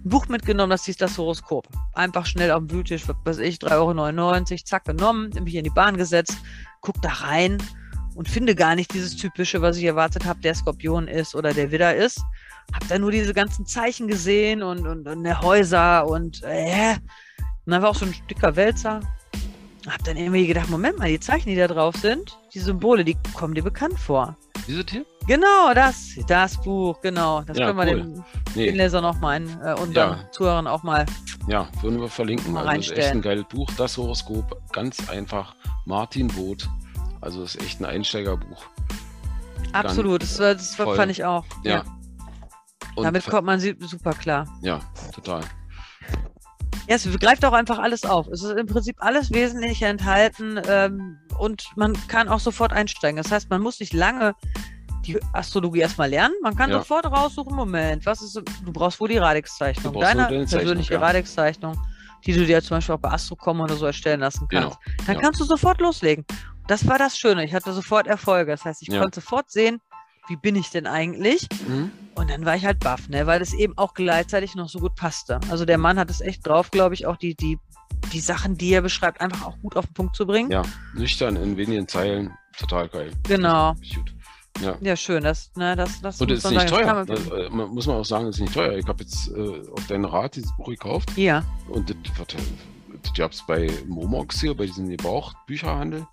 [0.03, 1.67] ein Buch mitgenommen, das hieß das Horoskop.
[1.93, 5.97] Einfach schnell auf dem Wühltisch, was ich, 3,99 Euro, zack, genommen, mich in die Bahn
[5.97, 6.37] gesetzt,
[6.81, 7.57] guck da rein
[8.15, 11.71] und finde gar nicht dieses typische, was ich erwartet habe, der Skorpion ist oder der
[11.71, 12.21] Widder ist.
[12.73, 16.95] Hab da nur diese ganzen Zeichen gesehen und, und, und der Häuser und äh,
[17.65, 19.01] und dann war auch so ein dicker Wälzer.
[19.87, 23.17] Hab dann irgendwie gedacht, Moment mal, die Zeichen, die da drauf sind, die Symbole, die
[23.33, 24.35] kommen dir bekannt vor.
[24.67, 25.05] Dieses hier?
[25.25, 27.41] Genau, das, das Buch, genau.
[27.41, 28.01] Das Ja, können wir cool.
[28.01, 28.23] den, den
[28.55, 30.31] Nee, Leser noch mal, ein, äh, unseren Ja.
[30.31, 31.05] Zuhörern auch mal.
[31.47, 32.55] ja, würden wir verlinken.
[32.57, 34.61] Also das ist echt ein geiles Buch, das Horoskop.
[34.71, 35.55] Ganz einfach.
[35.85, 36.69] Martin Boot.
[37.21, 38.63] Also das ist echt ein Einsteigerbuch.
[39.73, 40.95] Absolut, das, war- das voll.
[40.95, 41.45] fand ich auch.
[41.63, 41.83] Ja.
[42.95, 44.47] Und Damit kommt man super klar.
[44.61, 44.79] ja,
[45.13, 45.41] total.
[46.91, 48.27] Ja, es greift auch einfach alles auf.
[48.27, 53.15] Es ist im Prinzip alles Wesentliche enthalten ähm, und man kann auch sofort einsteigen.
[53.15, 54.35] Das heißt, man muss nicht lange
[55.05, 56.35] die Astrologie erstmal lernen.
[56.43, 56.79] Man kann Ja.
[56.79, 60.99] sofort raussuchen, Moment, was ist, du brauchst wohl die Radix-Zeichnung, deine persönliche ja.
[60.99, 61.81] Radix-Zeichnung,
[62.25, 64.77] die du dir zum Beispiel auch bei Astrocom oder so erstellen lassen kannst.
[64.83, 65.05] Genau.
[65.07, 65.21] Dann ja.
[65.21, 66.25] kannst du sofort loslegen.
[66.67, 67.45] Das war das Schöne.
[67.45, 68.51] Ich hatte sofort Erfolge.
[68.51, 69.79] Das heißt, ich konnte sofort sehen,
[70.27, 71.47] wie bin ich denn eigentlich?
[71.67, 71.91] Mhm.
[72.15, 73.25] Und dann war ich halt baff, ne?
[73.27, 75.39] weil es eben auch gleichzeitig noch so gut passte.
[75.49, 77.57] Also der Mann hat es echt drauf, glaube ich, auch die, die,
[78.13, 80.51] die Sachen, die er beschreibt, einfach auch gut auf den Punkt zu bringen.
[80.51, 80.63] Ja,
[80.93, 82.31] nüchtern in wenigen Zeilen.
[82.57, 83.11] Total geil.
[83.27, 83.73] Genau.
[83.95, 84.13] Gut.
[84.81, 85.23] Ja, schön.
[85.23, 86.93] Das, ne, das, das Und es ist nicht sagen, teuer.
[86.93, 88.77] man- Das, äh, man- muss man auch sagen, es ist nicht teuer.
[88.77, 92.35] Ich habe jetzt äh, auf deinen Rat dieses Buch gekauft Ja, und das, warte,
[93.01, 96.05] das gab es bei Momox hier, bei diesem Gebrauchtbücherhandel,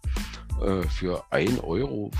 [0.63, 2.11] äh, für 1,50 Euro.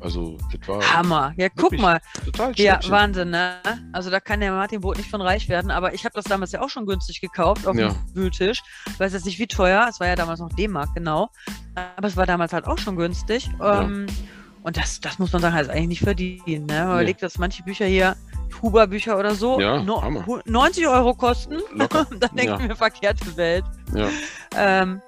[0.00, 1.32] Also das war Hammer.
[1.36, 2.00] Ja, guck mal.
[2.24, 2.80] total Ja.
[2.88, 3.54] Wahnsinn, ne?
[3.92, 6.52] Also da kann der Martin Boot nicht von reich werden, aber ich habe das damals
[6.52, 7.88] ja auch schon günstig gekauft auf Ja.
[7.88, 8.62] dem Wühltisch.
[8.88, 11.30] Ich weiß jetzt nicht wie teuer, es war ja damals noch D-Mark, genau.
[11.96, 13.50] Aber es war damals halt auch schon günstig.
[13.62, 14.06] Ähm,
[14.62, 16.66] und das, das muss man sagen, heißt eigentlich nicht verdienen.
[16.66, 16.74] Ne?
[16.78, 16.92] Man Nee.
[16.94, 18.16] überlegt, dass manche Bücher hier,
[18.62, 20.24] Huber-Bücher oder so, Ja, no, Hammer.
[20.26, 21.58] hu- 90 Euro kosten.
[21.74, 22.06] Locker.
[22.20, 22.58] dann denke Ja.
[22.60, 23.64] ich mir, verkehrte Welt.
[23.92, 24.08] Ja.
[24.56, 25.02] Ähm,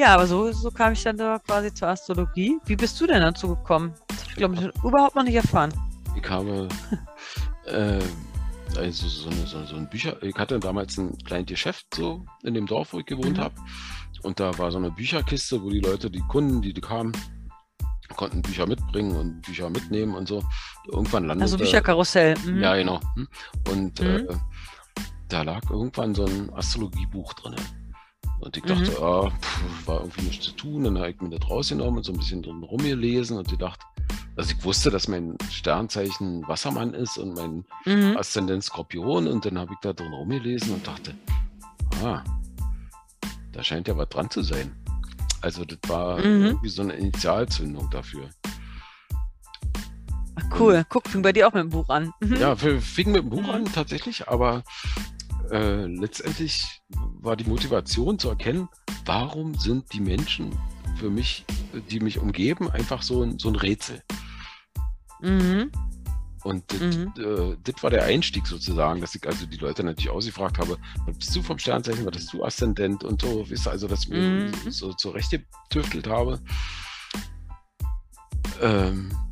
[0.00, 2.58] ja, aber so, so kam ich dann da quasi zur Astrologie.
[2.64, 3.92] Wie bist du denn dazu gekommen?
[4.08, 5.72] Das habe ich, glaube ich, überhaupt noch nicht erfahren.
[6.16, 6.68] Ich habe
[7.66, 7.98] äh,
[8.78, 12.54] also so, eine, so, so ein Bücher, ich hatte damals ein kleines Geschäft so in
[12.54, 13.42] dem Dorf, wo ich gewohnt Mhm.
[13.42, 13.54] habe.
[14.22, 17.12] Und da war so eine Bücherkiste, wo die Leute, die Kunden, die, die kamen,
[18.16, 20.42] konnten Bücher mitbringen und Bücher mitnehmen und so.
[20.92, 22.36] Irgendwann landete Also Bücherkarussell.
[22.44, 22.60] Mhm.
[22.60, 23.00] Ja, genau.
[23.14, 23.28] Hm.
[23.70, 24.06] Und Mhm.
[24.06, 24.26] äh,
[25.28, 27.54] da lag irgendwann so ein Astrologiebuch drin.
[28.40, 28.68] Und ich Mhm.
[28.68, 30.84] dachte, ah, pff, war irgendwie nichts zu tun.
[30.84, 33.84] Dann habe ich mir das rausgenommen und so ein bisschen drin rumgelesen und ich dachte,
[34.36, 38.16] also ich wusste, dass mein Sternzeichen Wassermann ist und mein Mhm.
[38.16, 41.14] Aszendent Skorpion und dann habe ich da drin rumgelesen und dachte,
[42.02, 42.22] ah,
[43.52, 44.74] da scheint ja was dran zu sein.
[45.42, 46.44] Also das war Mhm.
[46.44, 48.30] irgendwie so eine Initialzündung dafür.
[50.36, 50.84] Ach, cool.
[50.88, 52.12] Guck, fing bei dir auch mit dem Buch an.
[52.20, 52.36] Mhm.
[52.36, 53.50] Ja, f- fing mit dem Buch Mhm.
[53.50, 54.62] an tatsächlich, aber
[55.50, 58.68] äh, letztendlich war die Motivation zu erkennen,
[59.04, 60.56] warum sind die Menschen
[60.98, 61.44] für mich,
[61.90, 64.02] die mich umgeben, einfach so ein, so ein Rätsel.
[65.20, 65.70] Mhm.
[66.42, 67.12] Und das, Mhm.
[67.18, 71.36] äh, war der Einstieg sozusagen, dass ich also die Leute natürlich ausgefragt habe, was bist
[71.36, 74.22] du vom Sternzeichen, was bist du Aszendent und so, wisst ihr, also dass ich mir
[74.64, 74.70] Mhm.
[74.70, 76.40] so zurechtgetüftelt habe.
[78.62, 79.29] Ähm, äh,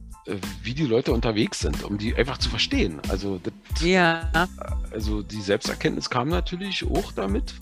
[0.63, 3.01] wie die Leute unterwegs sind, um die einfach zu verstehen.
[3.09, 3.53] Also, das,
[3.83, 4.31] Ja.
[4.91, 7.55] also die Selbsterkenntnis kam natürlich auch damit,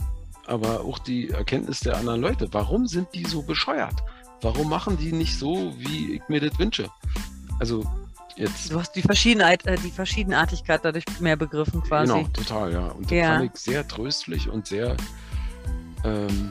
[0.46, 2.48] aber auch die Erkenntnis der anderen Leute.
[2.52, 3.94] Warum sind die so bescheuert?
[4.42, 6.88] Warum machen die nicht so, wie ich mir das wünsche?
[7.58, 7.84] Also
[8.36, 8.70] jetzt.
[8.70, 12.12] Du hast die Verschiedenheit, äh, die Verschiedenartigkeit dadurch mehr begriffen quasi.
[12.12, 12.86] Genau, total, ja.
[12.88, 13.36] Und das Ja.
[13.38, 14.96] fand ich sehr tröstlich und sehr,
[16.04, 16.50] ähm,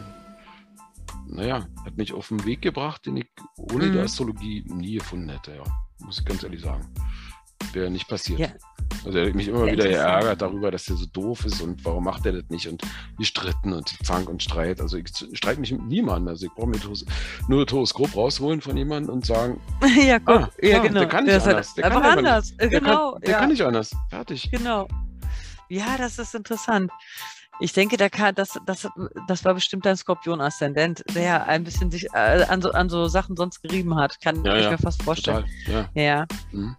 [1.27, 4.03] naja, hat mich auf den Weg gebracht, den ich ohne die Mhm.
[4.05, 5.63] Astrologie nie gefunden hätte, ja.
[5.99, 6.85] Muss ich ganz ehrlich sagen.
[7.73, 8.39] Wäre nicht passiert.
[8.39, 8.47] Ja.
[9.05, 11.83] Also er hat mich immer Ja, wieder geärgert darüber, dass der so doof ist und
[11.83, 12.81] warum macht er das nicht und
[13.17, 14.79] gestritten und Zank und Streit.
[14.81, 16.29] Also ich streite mich mit niemandem.
[16.29, 16.79] Also ich brauche mir
[17.47, 19.59] nur das Horoskop rausholen von jemandem und sagen,
[20.05, 20.99] ja, guck, Ah, ja, klar, genau.
[20.99, 21.73] der kann nicht Das halt anders.
[21.75, 22.17] Der kann einfach nicht.
[22.27, 22.57] anders.
[22.57, 23.11] Der, Genau.
[23.13, 23.39] kann, der ja.
[23.39, 23.95] kann nicht anders.
[24.09, 24.51] Fertig.
[24.51, 24.87] Genau.
[25.69, 26.91] Ja, das ist interessant.
[27.59, 28.87] Ich denke, da kann, das, das,
[29.27, 33.37] das war bestimmt ein Skorpion-Aszendent, der ein bisschen sich äh, an, so, an so Sachen
[33.37, 34.19] sonst gerieben hat.
[34.21, 35.45] Kann Ja, ich ja, mir fast vorstellen.
[35.65, 35.89] Total.
[35.95, 36.01] Ja.
[36.03, 36.75] Ja, Mhm.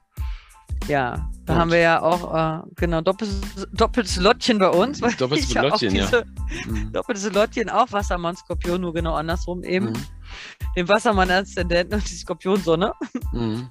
[0.89, 1.29] ja.
[1.47, 3.41] Da Und- haben wir ja auch, äh, genau, doppeltes,
[3.72, 5.01] doppeltes Lottchen bei uns.
[5.01, 6.05] weil Doppeltes ich ja auch Lottchen, ja.
[6.05, 6.24] diese,
[6.66, 6.93] Mhm.
[6.93, 9.87] Doppeltes Lottchen, auch Wassermann, Skorpion, nur genau andersrum eben.
[9.91, 10.05] Mhm.
[10.77, 12.93] Den Wassermann-Aszendenten und die Skorpionsonne.
[13.33, 13.68] Mhm.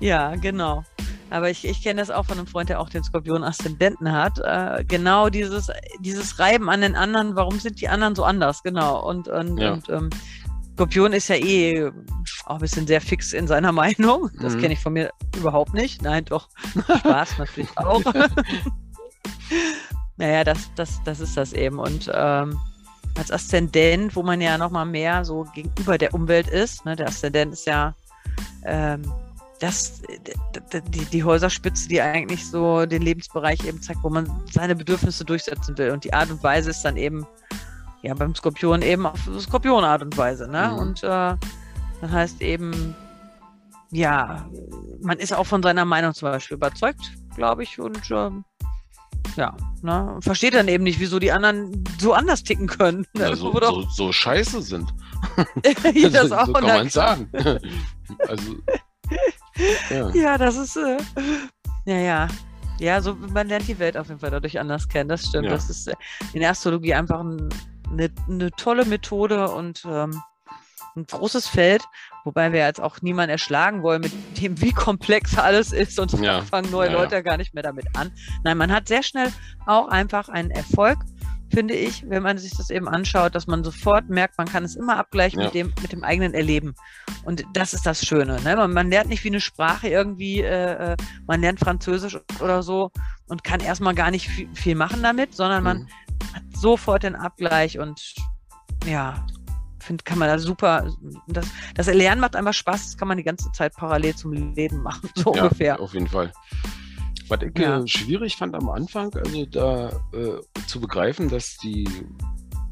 [0.00, 0.82] Ja, genau.
[1.30, 4.38] Aber ich, ich kenne das auch von einem Freund, der auch den Skorpion-Aszendenten hat.
[4.38, 5.70] Äh, genau dieses,
[6.00, 8.62] dieses Reiben an den anderen, warum sind die anderen so anders?
[8.62, 9.06] Genau.
[9.06, 9.72] Und, und, Ja.
[9.74, 10.10] und ähm,
[10.74, 11.90] Skorpion ist ja eh
[12.46, 14.30] auch ein bisschen sehr fix in seiner Meinung.
[14.40, 14.60] Das Mhm.
[14.60, 16.02] kenne ich von mir überhaupt nicht.
[16.02, 16.48] Nein, doch.
[17.00, 18.02] Spaß natürlich auch.
[20.16, 21.78] naja, das, das, das ist das eben.
[21.78, 22.58] Und ähm,
[23.16, 26.96] als Aszendent, wo man ja nochmal mehr so gegenüber der Umwelt ist, ne?
[26.96, 27.94] der Aszendent ist ja
[28.64, 29.02] ähm,
[29.60, 34.76] das, d- die, die Häuserspitze, die eigentlich so den Lebensbereich eben zeigt, wo man seine
[34.76, 35.90] Bedürfnisse durchsetzen will.
[35.90, 37.26] Und die Art und Weise ist dann eben,
[38.02, 40.48] ja, beim Skorpion eben auf Skorpion-Art und Weise.
[40.48, 40.70] Ne?
[40.72, 40.78] Mhm.
[40.78, 41.34] Und äh,
[42.00, 42.94] das heißt eben,
[43.90, 44.46] ja,
[45.00, 48.44] man ist auch von seiner Meinung zum Beispiel überzeugt, glaube ich, und ähm,
[49.36, 50.14] ja, ne?
[50.14, 53.06] und versteht dann eben nicht, wieso die anderen so anders ticken können.
[53.16, 54.92] Ja, so, so, so scheiße sind.
[55.94, 57.28] Ja, das so auch, so kann man sagen.
[58.28, 58.54] also,
[59.90, 60.10] ja.
[60.14, 60.98] Ja, das ist, äh,
[61.86, 62.28] ja, ja.
[62.80, 65.08] Ja, so, man lernt die Welt auf jeden Fall dadurch anders kennen.
[65.08, 65.46] Das stimmt.
[65.46, 65.50] Ja.
[65.50, 65.94] Das ist äh,
[66.32, 67.48] in der Astrologie einfach ein,
[67.90, 70.22] eine, eine tolle Methode und ähm,
[70.96, 71.84] ein großes Feld,
[72.24, 76.42] wobei wir jetzt auch niemanden erschlagen wollen mit dem, wie komplex alles ist und Ja.
[76.50, 76.94] fangen neue ja.
[76.94, 78.12] Leute ja gar nicht mehr damit an.
[78.44, 79.32] Nein, man hat sehr schnell
[79.66, 80.98] auch einfach einen Erfolg,
[81.52, 84.76] finde ich, wenn man sich das eben anschaut, dass man sofort merkt, man kann es
[84.76, 85.46] immer abgleichen Ja.
[85.46, 86.74] mit, dem, mit dem eigenen Erleben.
[87.24, 88.40] Und das ist das Schöne.
[88.42, 88.56] Ne?
[88.56, 90.96] Man, man lernt nicht wie eine Sprache irgendwie, äh, äh,
[91.26, 92.90] man lernt Französisch oder so
[93.28, 95.88] und kann erstmal gar nicht viel, viel machen damit, sondern man Mhm.
[96.34, 98.14] hat sofort den Abgleich und
[98.86, 99.26] ja,
[99.80, 100.90] finde, kann man da super,
[101.28, 104.82] das, das Lernen macht einfach Spaß, das kann man die ganze Zeit parallel zum Leben
[104.82, 105.80] machen, so ja, ungefähr.
[105.80, 106.32] auf jeden Fall.
[107.28, 107.80] Was ich Ja.
[107.80, 111.88] äh, schwierig fand am Anfang, also da äh, zu begreifen, dass die,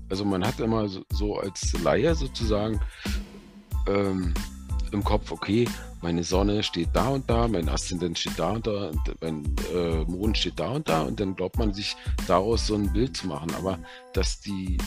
[0.09, 2.81] also man hat immer so, so als Laie sozusagen
[3.87, 4.35] ähm,
[4.93, 5.69] im Kopf, okay,
[6.03, 8.91] meine Sonne steht da und da, mein Aszendent steht da und da,
[9.21, 9.45] mein
[9.75, 11.97] äh, Mond steht da und da und dann glaubt man sich
[12.27, 13.51] daraus so ein Bild zu machen.
[13.57, 13.79] Aber
[14.13, 14.79] dass die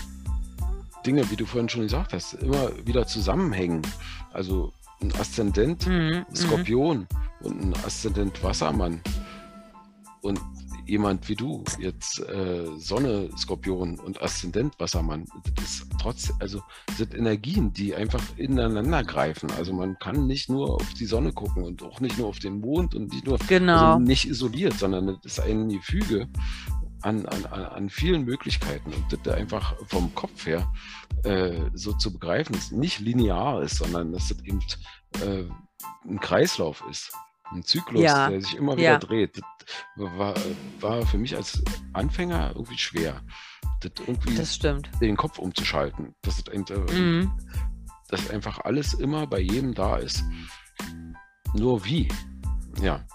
[1.06, 3.82] Dinge, wie du vorhin schon gesagt hast, immer wieder zusammenhängen.
[4.32, 6.36] Also ein Aszendent Mhm, mhm.
[6.36, 7.08] Skorpion
[7.42, 9.02] und ein Aszendent Wassermann
[10.22, 10.40] und
[10.86, 16.62] jemand wie du, jetzt äh, Sonne, Skorpion und Aszendent Wassermann, das ist trotz, also
[16.98, 19.52] sind Energien, die einfach ineinander greifen.
[19.52, 22.60] Also man kann nicht nur auf die Sonne gucken und auch nicht nur auf den
[22.60, 23.94] Mond und nicht nur Genau.
[23.94, 26.28] also nicht isoliert, sondern das ist ein Gefüge
[27.02, 30.68] an, an, an an vielen Möglichkeiten und das einfach vom Kopf her
[31.24, 34.60] äh, so zu begreifen, dass es nicht linear ist, sondern dass das eben
[35.24, 35.46] äh,
[36.08, 37.14] ein Kreislauf ist,
[37.52, 38.98] ein Zyklus, Ja, der sich immer wieder ja.
[39.00, 39.38] dreht.
[39.38, 39.44] Das
[40.18, 40.34] war,
[40.80, 41.62] war für mich als
[41.94, 43.22] Anfänger irgendwie schwer,
[43.82, 44.90] das irgendwie Das stimmt.
[45.02, 47.32] den Kopf umzuschalten, dass, es ein, äh, Mhm.
[48.10, 50.24] dass einfach alles immer bei jedem da ist.
[51.54, 52.08] Nur wie?
[52.82, 53.06] Ja,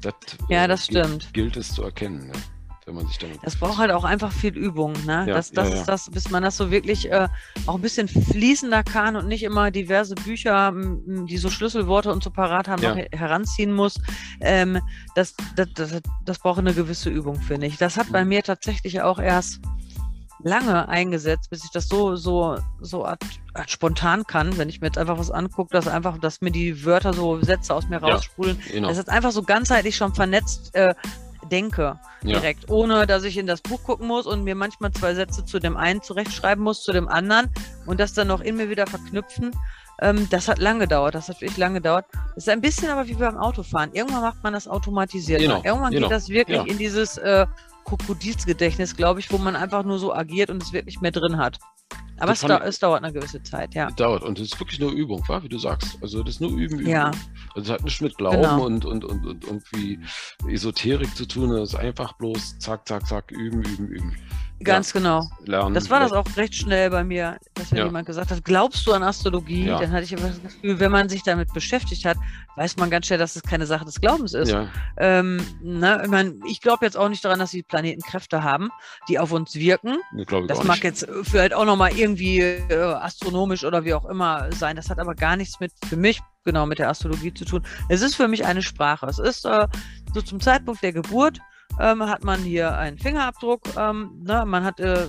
[0.00, 0.14] das,
[0.48, 1.34] Ja, äh, das gilt- stimmt.
[1.34, 2.32] Gilt es zu erkennen, ne?
[2.86, 3.38] Wenn man sich damit.
[3.42, 5.24] Das braucht halt auch einfach viel Übung, ne?
[5.28, 5.80] Ja, das das ja, ja.
[5.80, 7.28] ist das, bis man das so wirklich äh,
[7.66, 12.30] auch ein bisschen fließender kann und nicht immer diverse Bücher, die so Schlüsselworte und so
[12.30, 13.94] parat haben, noch he- heranziehen muss.
[14.40, 14.80] Ähm,
[15.14, 17.76] das, das, das, das braucht eine gewisse Übung, finde ich.
[17.78, 18.28] Das hat bei Mhm.
[18.30, 19.60] mir tatsächlich auch erst
[20.44, 23.22] lange eingesetzt, bis ich das so, so, so art,
[23.54, 26.84] art spontan kann, wenn ich mir jetzt einfach was angucke, dass einfach, dass mir die
[26.84, 28.08] Wörter so Sätze aus mir Ja.
[28.14, 28.58] raussprudeln.
[28.72, 28.88] Genau.
[28.88, 30.94] Das ist einfach so ganzheitlich schon vernetzt äh,
[31.52, 32.38] denke Ja.
[32.40, 35.58] direkt, ohne dass ich in das Buch gucken muss und mir manchmal zwei Sätze zu
[35.60, 37.50] dem einen zurechtschreiben muss, zu dem anderen
[37.86, 39.54] und das dann noch in mir wieder verknüpfen.
[40.00, 42.06] Ähm, das hat lange gedauert, das hat wirklich lange gedauert.
[42.34, 43.92] Das ist ein bisschen aber wie beim Autofahren.
[43.92, 45.40] Irgendwann macht man das automatisiert.
[45.40, 46.08] Genau, Irgendwann genau.
[46.08, 46.64] geht das wirklich Ja.
[46.64, 47.46] in dieses äh,
[47.84, 51.58] Krokodilsgedächtnis, glaube ich, wo man einfach nur so agiert und es wirklich mehr drin hat.
[52.18, 53.90] Aber es, ich- es dauert eine gewisse Zeit, ja.
[53.90, 54.22] Dauert.
[54.22, 55.42] Und es ist wirklich nur Übung, wa?
[55.42, 55.98] wie du sagst.
[56.02, 56.88] Also das ist nur Üben, Üben.
[56.88, 57.10] Ja.
[57.54, 58.64] Also es hat nichts mit Glauben Genau.
[58.64, 59.98] und, und, und, und irgendwie
[60.48, 61.50] Esoterik zu tun.
[61.52, 64.16] Es ist einfach bloß zack, zack, zack, üben, üben, üben.
[64.64, 65.28] Ganz genau.
[65.44, 65.74] Lernen.
[65.74, 67.84] Das war das auch recht schnell bei mir, dass wenn Ja.
[67.86, 69.66] jemand gesagt hat, glaubst du an Astrologie?
[69.66, 69.78] Ja.
[69.80, 72.16] Dann hatte ich immer das Gefühl, wenn man sich damit beschäftigt hat,
[72.56, 74.50] weiß man ganz schnell, dass es keine Sache des Glaubens ist.
[74.50, 78.42] Ja, Ähm, ne, ich mein, ich glaube jetzt auch nicht daran, dass die Planeten Kräfte
[78.42, 78.70] haben,
[79.08, 79.96] die auf uns wirken.
[80.48, 80.84] Das mag nicht.
[80.84, 84.76] jetzt vielleicht auch nochmal irgendwie äh, astronomisch oder wie auch immer sein.
[84.76, 87.62] Das hat aber gar nichts mit, für mich, genau, mit der Astrologie zu tun.
[87.88, 89.06] Es ist für mich eine Sprache.
[89.06, 89.66] Es ist äh,
[90.14, 91.38] so zum Zeitpunkt der Geburt
[91.80, 94.44] ähm, hat man hier einen Fingerabdruck, ähm, ne?
[94.46, 95.08] man hat äh,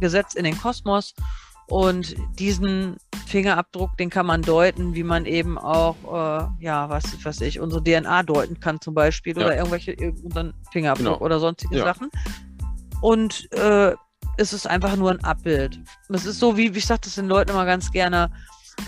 [0.00, 1.14] gesetzt in den Kosmos
[1.68, 2.96] und diesen
[3.26, 7.82] Fingerabdruck, den kann man deuten, wie man eben auch, äh, ja, was was ich, unsere
[7.84, 9.44] DNA deuten kann zum Beispiel Ja.
[9.46, 11.20] oder irgendwelche, unseren Fingerabdruck Genau.
[11.24, 11.84] oder sonstige Ja.
[11.84, 12.10] Sachen.
[13.02, 13.94] Und äh,
[14.38, 15.78] es ist einfach nur ein Abbild.
[16.08, 18.30] Es ist so, wie, wie ich sage das den Leuten immer ganz gerne,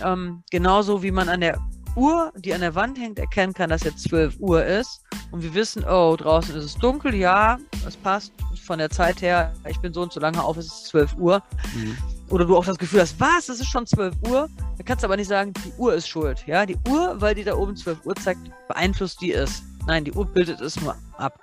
[0.02, 1.58] ähm, genauso wie man an der
[1.96, 5.02] Uhr, die an der Wand hängt, erkennen kann, dass jetzt 12 Uhr ist.
[5.30, 8.32] Und wir wissen, oh, draußen ist es dunkel, ja, es passt
[8.64, 11.42] von der Zeit her, ich bin so und so lange auf, es ist 12 Uhr.
[11.74, 11.96] Mhm.
[12.28, 14.48] Oder du auch das Gefühl hast, was, es ist schon 12 Uhr.
[14.78, 16.44] Da kannst du aber nicht sagen, die Uhr ist schuld.
[16.46, 19.62] Ja, die Uhr, weil die da oben 12 Uhr zeigt, beeinflusst die es.
[19.86, 21.40] Nein, die Uhr bildet es nur ab.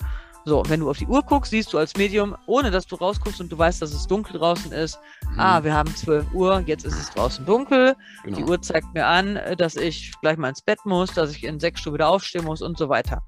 [0.47, 3.41] So, wenn du auf die Uhr guckst, siehst du als Medium, ohne dass du rausguckst
[3.41, 4.97] und du weißt, dass es dunkel draußen ist,
[5.31, 5.39] Mhm.
[5.41, 8.37] ah, wir haben 12 Uhr, jetzt ist es draußen dunkel, genau.
[8.37, 11.43] die Uhr zeigt mir an, äh, dass ich gleich mal ins Bett muss, dass ich
[11.43, 13.23] in sechs Stunden wieder aufstehen muss und so weiter.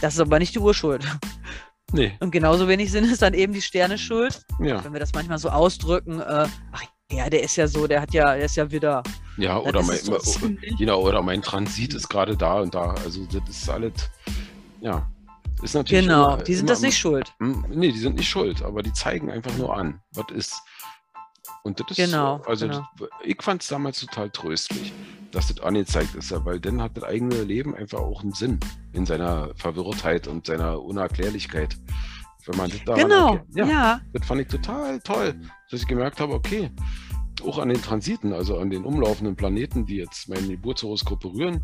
[0.00, 1.04] Das ist aber nicht die Uhr schuld.
[1.92, 4.84] Nee, Und genauso wenig sind es dann eben die Sterne schuld, ja.
[4.84, 8.14] wenn wir das manchmal so ausdrücken, äh, ach ja, der ist ja so, der hat
[8.14, 9.02] ja, der ist ja wieder.
[9.38, 10.16] Ja, oder mein, so
[10.78, 12.94] genau, oder mein Transit ist gerade da und da.
[13.04, 13.92] Also das ist alles,
[14.80, 15.10] ja.
[15.62, 17.32] Ist natürlich Genau, immer- die sind immer- das nicht schuld.
[17.38, 20.62] Hm, Nee, die sind nicht schuld, aber die zeigen einfach nur an, was ist.
[21.62, 22.86] Und das ist, Genau, also genau.
[22.98, 24.92] Das, ich fand es damals total tröstlich,
[25.32, 28.58] dass das angezeigt ist, ja, weil dann hat das eigene Leben einfach auch einen Sinn
[28.92, 31.76] in seiner Verwirrtheit und seiner Unerklärlichkeit.
[32.46, 33.56] Wenn man das daran Genau, erkennt.
[33.70, 34.00] ja.
[34.14, 35.38] Das fand ich total toll,
[35.70, 36.70] dass ich gemerkt habe, okay,
[37.46, 41.62] auch an den Transiten, also an den umlaufenden Planeten, die jetzt mein Geburtshoroskop berühren,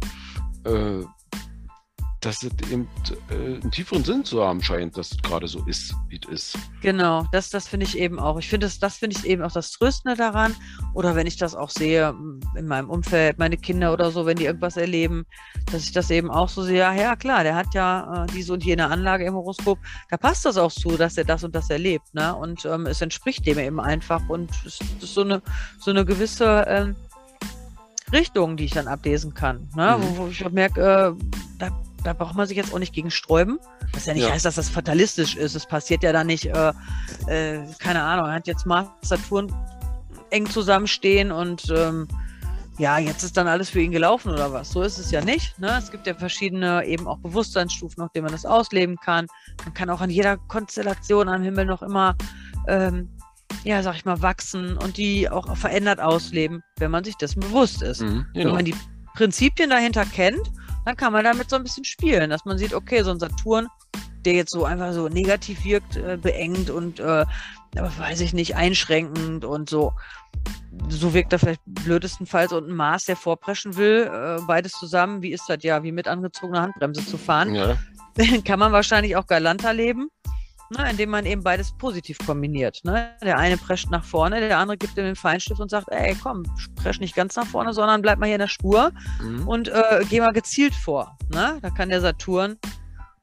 [0.64, 1.02] äh,
[2.20, 2.88] dass es eben
[3.30, 6.58] äh, einen tieferen Sinn zu haben scheint, dass es gerade so ist, wie es ist.
[6.80, 8.38] Genau, das, das finde ich eben auch.
[8.38, 10.54] Ich finde das, das finde ich eben auch das Tröstende daran.
[10.94, 14.36] Oder wenn ich das auch sehe m, in meinem Umfeld, meine Kinder oder so, wenn
[14.36, 15.26] die irgendwas erleben,
[15.70, 18.52] dass ich das eben auch so sehe, ja, ja klar, der hat ja äh, diese
[18.52, 19.78] und jene Anlage im Horoskop,
[20.10, 22.34] da passt das auch zu, dass er das und das erlebt, ne?
[22.34, 25.42] Und ähm, es entspricht dem eben einfach und es ist so eine,
[25.78, 26.96] so eine gewisse ähm,
[28.12, 29.98] Richtung, die ich dann ablesen kann, ne?
[29.98, 30.02] Mhm.
[30.02, 31.24] Wo, wo ich merke, äh,
[31.58, 31.70] da,
[32.06, 33.58] da braucht man sich jetzt auch nicht gegen sträuben.
[33.92, 34.30] Was ja nicht Ja.
[34.32, 35.56] heißt, dass das fatalistisch ist.
[35.56, 36.72] Es passiert ja dann nicht, äh,
[37.26, 39.52] äh, keine Ahnung, er hat jetzt Mars, Saturn
[40.30, 42.06] eng zusammenstehen und ähm,
[42.78, 44.70] ja, jetzt ist dann alles für ihn gelaufen oder was.
[44.70, 45.58] So ist es ja nicht.
[45.58, 45.74] Ne?
[45.78, 49.26] Es gibt ja verschiedene eben auch Bewusstseinsstufen, auf denen man das ausleben kann.
[49.64, 52.14] Man kann auch an jeder Konstellation am Himmel noch immer,
[52.68, 53.08] ähm,
[53.64, 57.82] ja, sag ich mal, wachsen und die auch verändert ausleben, wenn man sich dessen bewusst
[57.82, 58.02] ist.
[58.02, 58.54] Mhm, Wenn genau.
[58.54, 58.74] man die
[59.14, 60.52] Prinzipien dahinter kennt,
[60.86, 63.66] dann kann man damit so ein bisschen spielen, dass man sieht, okay, so ein Saturn,
[64.24, 67.26] der jetzt so einfach so negativ wirkt, äh, beengt und, äh,
[67.76, 69.92] aber weiß ich nicht, einschränkend und so.
[70.88, 75.32] So wirkt er vielleicht blödestenfalls und ein Mars, der vorpreschen will, äh, beides zusammen, wie
[75.32, 75.58] ist das?
[75.62, 77.76] Ja, wie mit angezogener Handbremse zu fahren, ja,
[78.44, 80.08] kann man wahrscheinlich auch galanter leben,
[80.70, 82.80] ne, indem man eben beides positiv kombiniert.
[82.84, 83.14] Ne?
[83.22, 86.44] Der eine prescht nach vorne, der andere gibt ihm den Feinstift und sagt, ey, komm,
[86.76, 88.92] presch nicht ganz nach vorne, sondern bleib mal hier in der Spur
[89.22, 89.46] mhm.
[89.46, 91.16] und äh, geh mal gezielt vor.
[91.32, 91.58] Ne?
[91.62, 92.58] Da kann der Saturn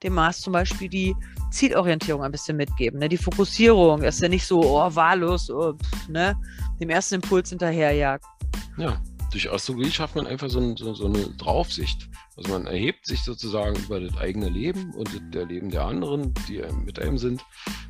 [0.03, 1.15] dem Mars zum Beispiel die
[1.51, 2.99] Zielorientierung ein bisschen mitgeben.
[2.99, 3.09] Ne?
[3.09, 6.35] Die Fokussierung ist ja nicht so oh, wahllos, oh, pff, ne?
[6.79, 8.25] dem ersten Impuls hinterherjagt.
[8.77, 8.97] ja.
[9.31, 12.07] Durch Astrologie schafft man einfach so, ein, so, so eine Draufsicht.
[12.35, 16.33] Also man erhebt sich sozusagen über das eigene Leben und das der Leben der anderen,
[16.47, 17.43] die mit einem sind,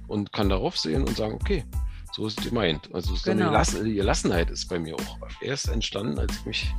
[0.08, 1.64] und kann darauf sehen und sagen, okay,
[2.12, 2.90] so ist es gemeint.
[2.94, 3.44] Also so Genau.
[3.44, 6.74] eine Gelassen, die Gelassenheit ist bei mir auch erst entstanden, als ich mich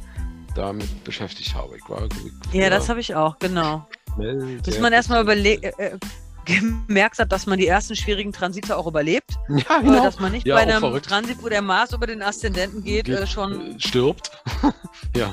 [0.55, 1.77] damit beschäftigt habe.
[1.77, 3.89] Ich war ich, Ja, das habe ich auch, genau.
[4.15, 5.99] schnell Bis man erstmal überlegt, äh, äh,
[6.45, 9.33] gemerkt hat, dass man die ersten schwierigen Transite auch überlebt.
[9.49, 10.05] Ja, genau.
[10.05, 11.07] dass man nicht Ja, bei einem verrückt.
[11.07, 14.31] Transit, wo der Mars über den Aszendenten geht, Geht, äh, schon stirbt.
[15.17, 15.33] ja.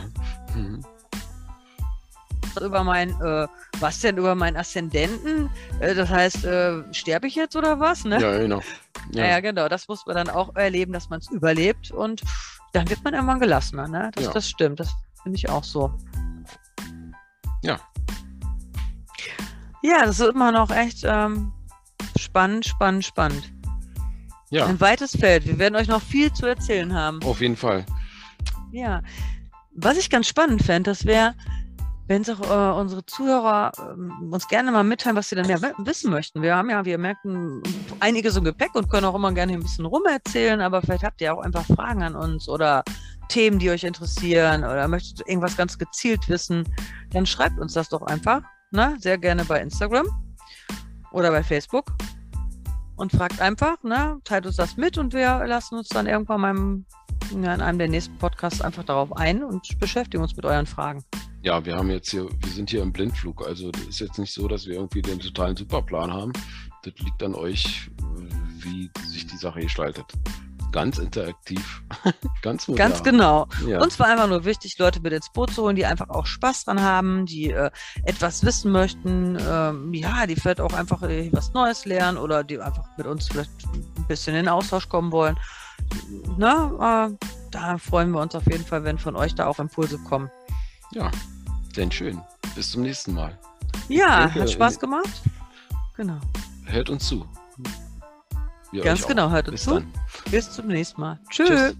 [0.55, 0.84] Mhm.
[2.58, 3.47] Über mein, äh,
[3.80, 5.49] was denn über meinen Aszendenten?
[5.80, 8.04] Äh, das heißt, äh, sterbe ich jetzt oder was?
[8.06, 8.20] Ne?
[8.22, 8.62] Ja, genau.
[9.14, 9.26] Ja.
[9.26, 9.68] ja, genau.
[9.70, 12.22] Das muss man dann auch erleben, dass man es überlebt und
[12.74, 13.88] dann wird man irgendwann gelassener.
[13.88, 14.12] Ne?
[14.16, 14.32] Das, Ja.
[14.32, 14.80] das stimmt.
[14.80, 14.89] Das
[15.24, 15.93] Finde ich auch so.
[17.64, 17.80] Ja.
[19.84, 21.52] Ja, das ist immer noch echt ähm,
[22.18, 23.52] spannend, spannend, spannend.
[24.49, 25.45] Ja, Ein weites Feld.
[25.45, 27.22] Wir werden euch noch viel zu erzählen haben.
[27.24, 27.86] auf jeden Fall.
[28.72, 29.02] Ja.
[29.74, 31.36] Was ich ganz spannend fände, das wäre,
[32.08, 35.74] wenn sich äh, unsere Zuhörer ähm, uns gerne mal mitteilen, was sie denn mehr wi-
[35.78, 36.41] wissen möchten.
[36.41, 37.64] Wir haben ja, wir merken,
[37.99, 41.34] einiges im Gepäck und können auch immer gerne ein bisschen rumerzählen, aber vielleicht habt ihr
[41.34, 42.84] auch einfach Fragen an uns oder
[43.30, 46.68] Themen, die euch interessieren oder möchtet irgendwas ganz gezielt wissen,
[47.12, 48.41] dann schreibt uns das doch einfach.
[48.72, 48.97] Ne?
[48.99, 50.08] Sehr gerne bei Instagram
[51.14, 51.93] oder bei Facebook
[52.97, 54.20] und fragt einfach, ne?
[54.26, 56.86] teilt uns das mit und wir lassen uns dann irgendwann mal im,
[57.32, 61.03] ja, in einem der nächsten Podcasts einfach darauf ein und beschäftigen uns mit euren Fragen.
[61.43, 63.47] Ja, wir haben jetzt hier, wir sind hier im Blindflug.
[63.47, 66.34] Also das ist jetzt nicht so, dass wir irgendwie den totalen Superplan haben.
[66.84, 67.89] Das liegt an euch,
[68.59, 70.05] wie sich die Sache gestaltet.
[70.71, 71.84] Ganz interaktiv,
[72.41, 72.89] ganz modern.
[72.89, 73.47] Ganz genau.
[73.67, 73.82] Ja.
[73.82, 76.63] Uns war einfach nur wichtig, Leute mit ins Boot zu holen, die einfach auch Spaß
[76.63, 77.71] dran haben, die äh,
[78.05, 82.57] etwas wissen möchten, ähm, ja, die vielleicht auch einfach äh, was Neues lernen oder die
[82.59, 85.38] einfach mit uns vielleicht ein bisschen in den Austausch kommen wollen.
[86.38, 89.97] Na, äh, da freuen wir uns auf jeden Fall, wenn von euch da auch Impulse
[89.99, 90.29] kommen.
[90.91, 91.11] ja,
[91.75, 92.21] denn schön.
[92.55, 93.38] Bis zum nächsten Mal.
[93.88, 95.21] Ja, denke, hat Spaß gemacht.
[95.95, 96.19] Genau.
[96.65, 97.25] Hört uns zu.
[98.71, 99.73] Wir Ganz genau, hört uns Bis zu.
[99.75, 99.93] dann.
[100.32, 101.19] Bis zum nächsten Mal.
[101.29, 101.49] Tschüss.
[101.49, 101.75] Tschüss.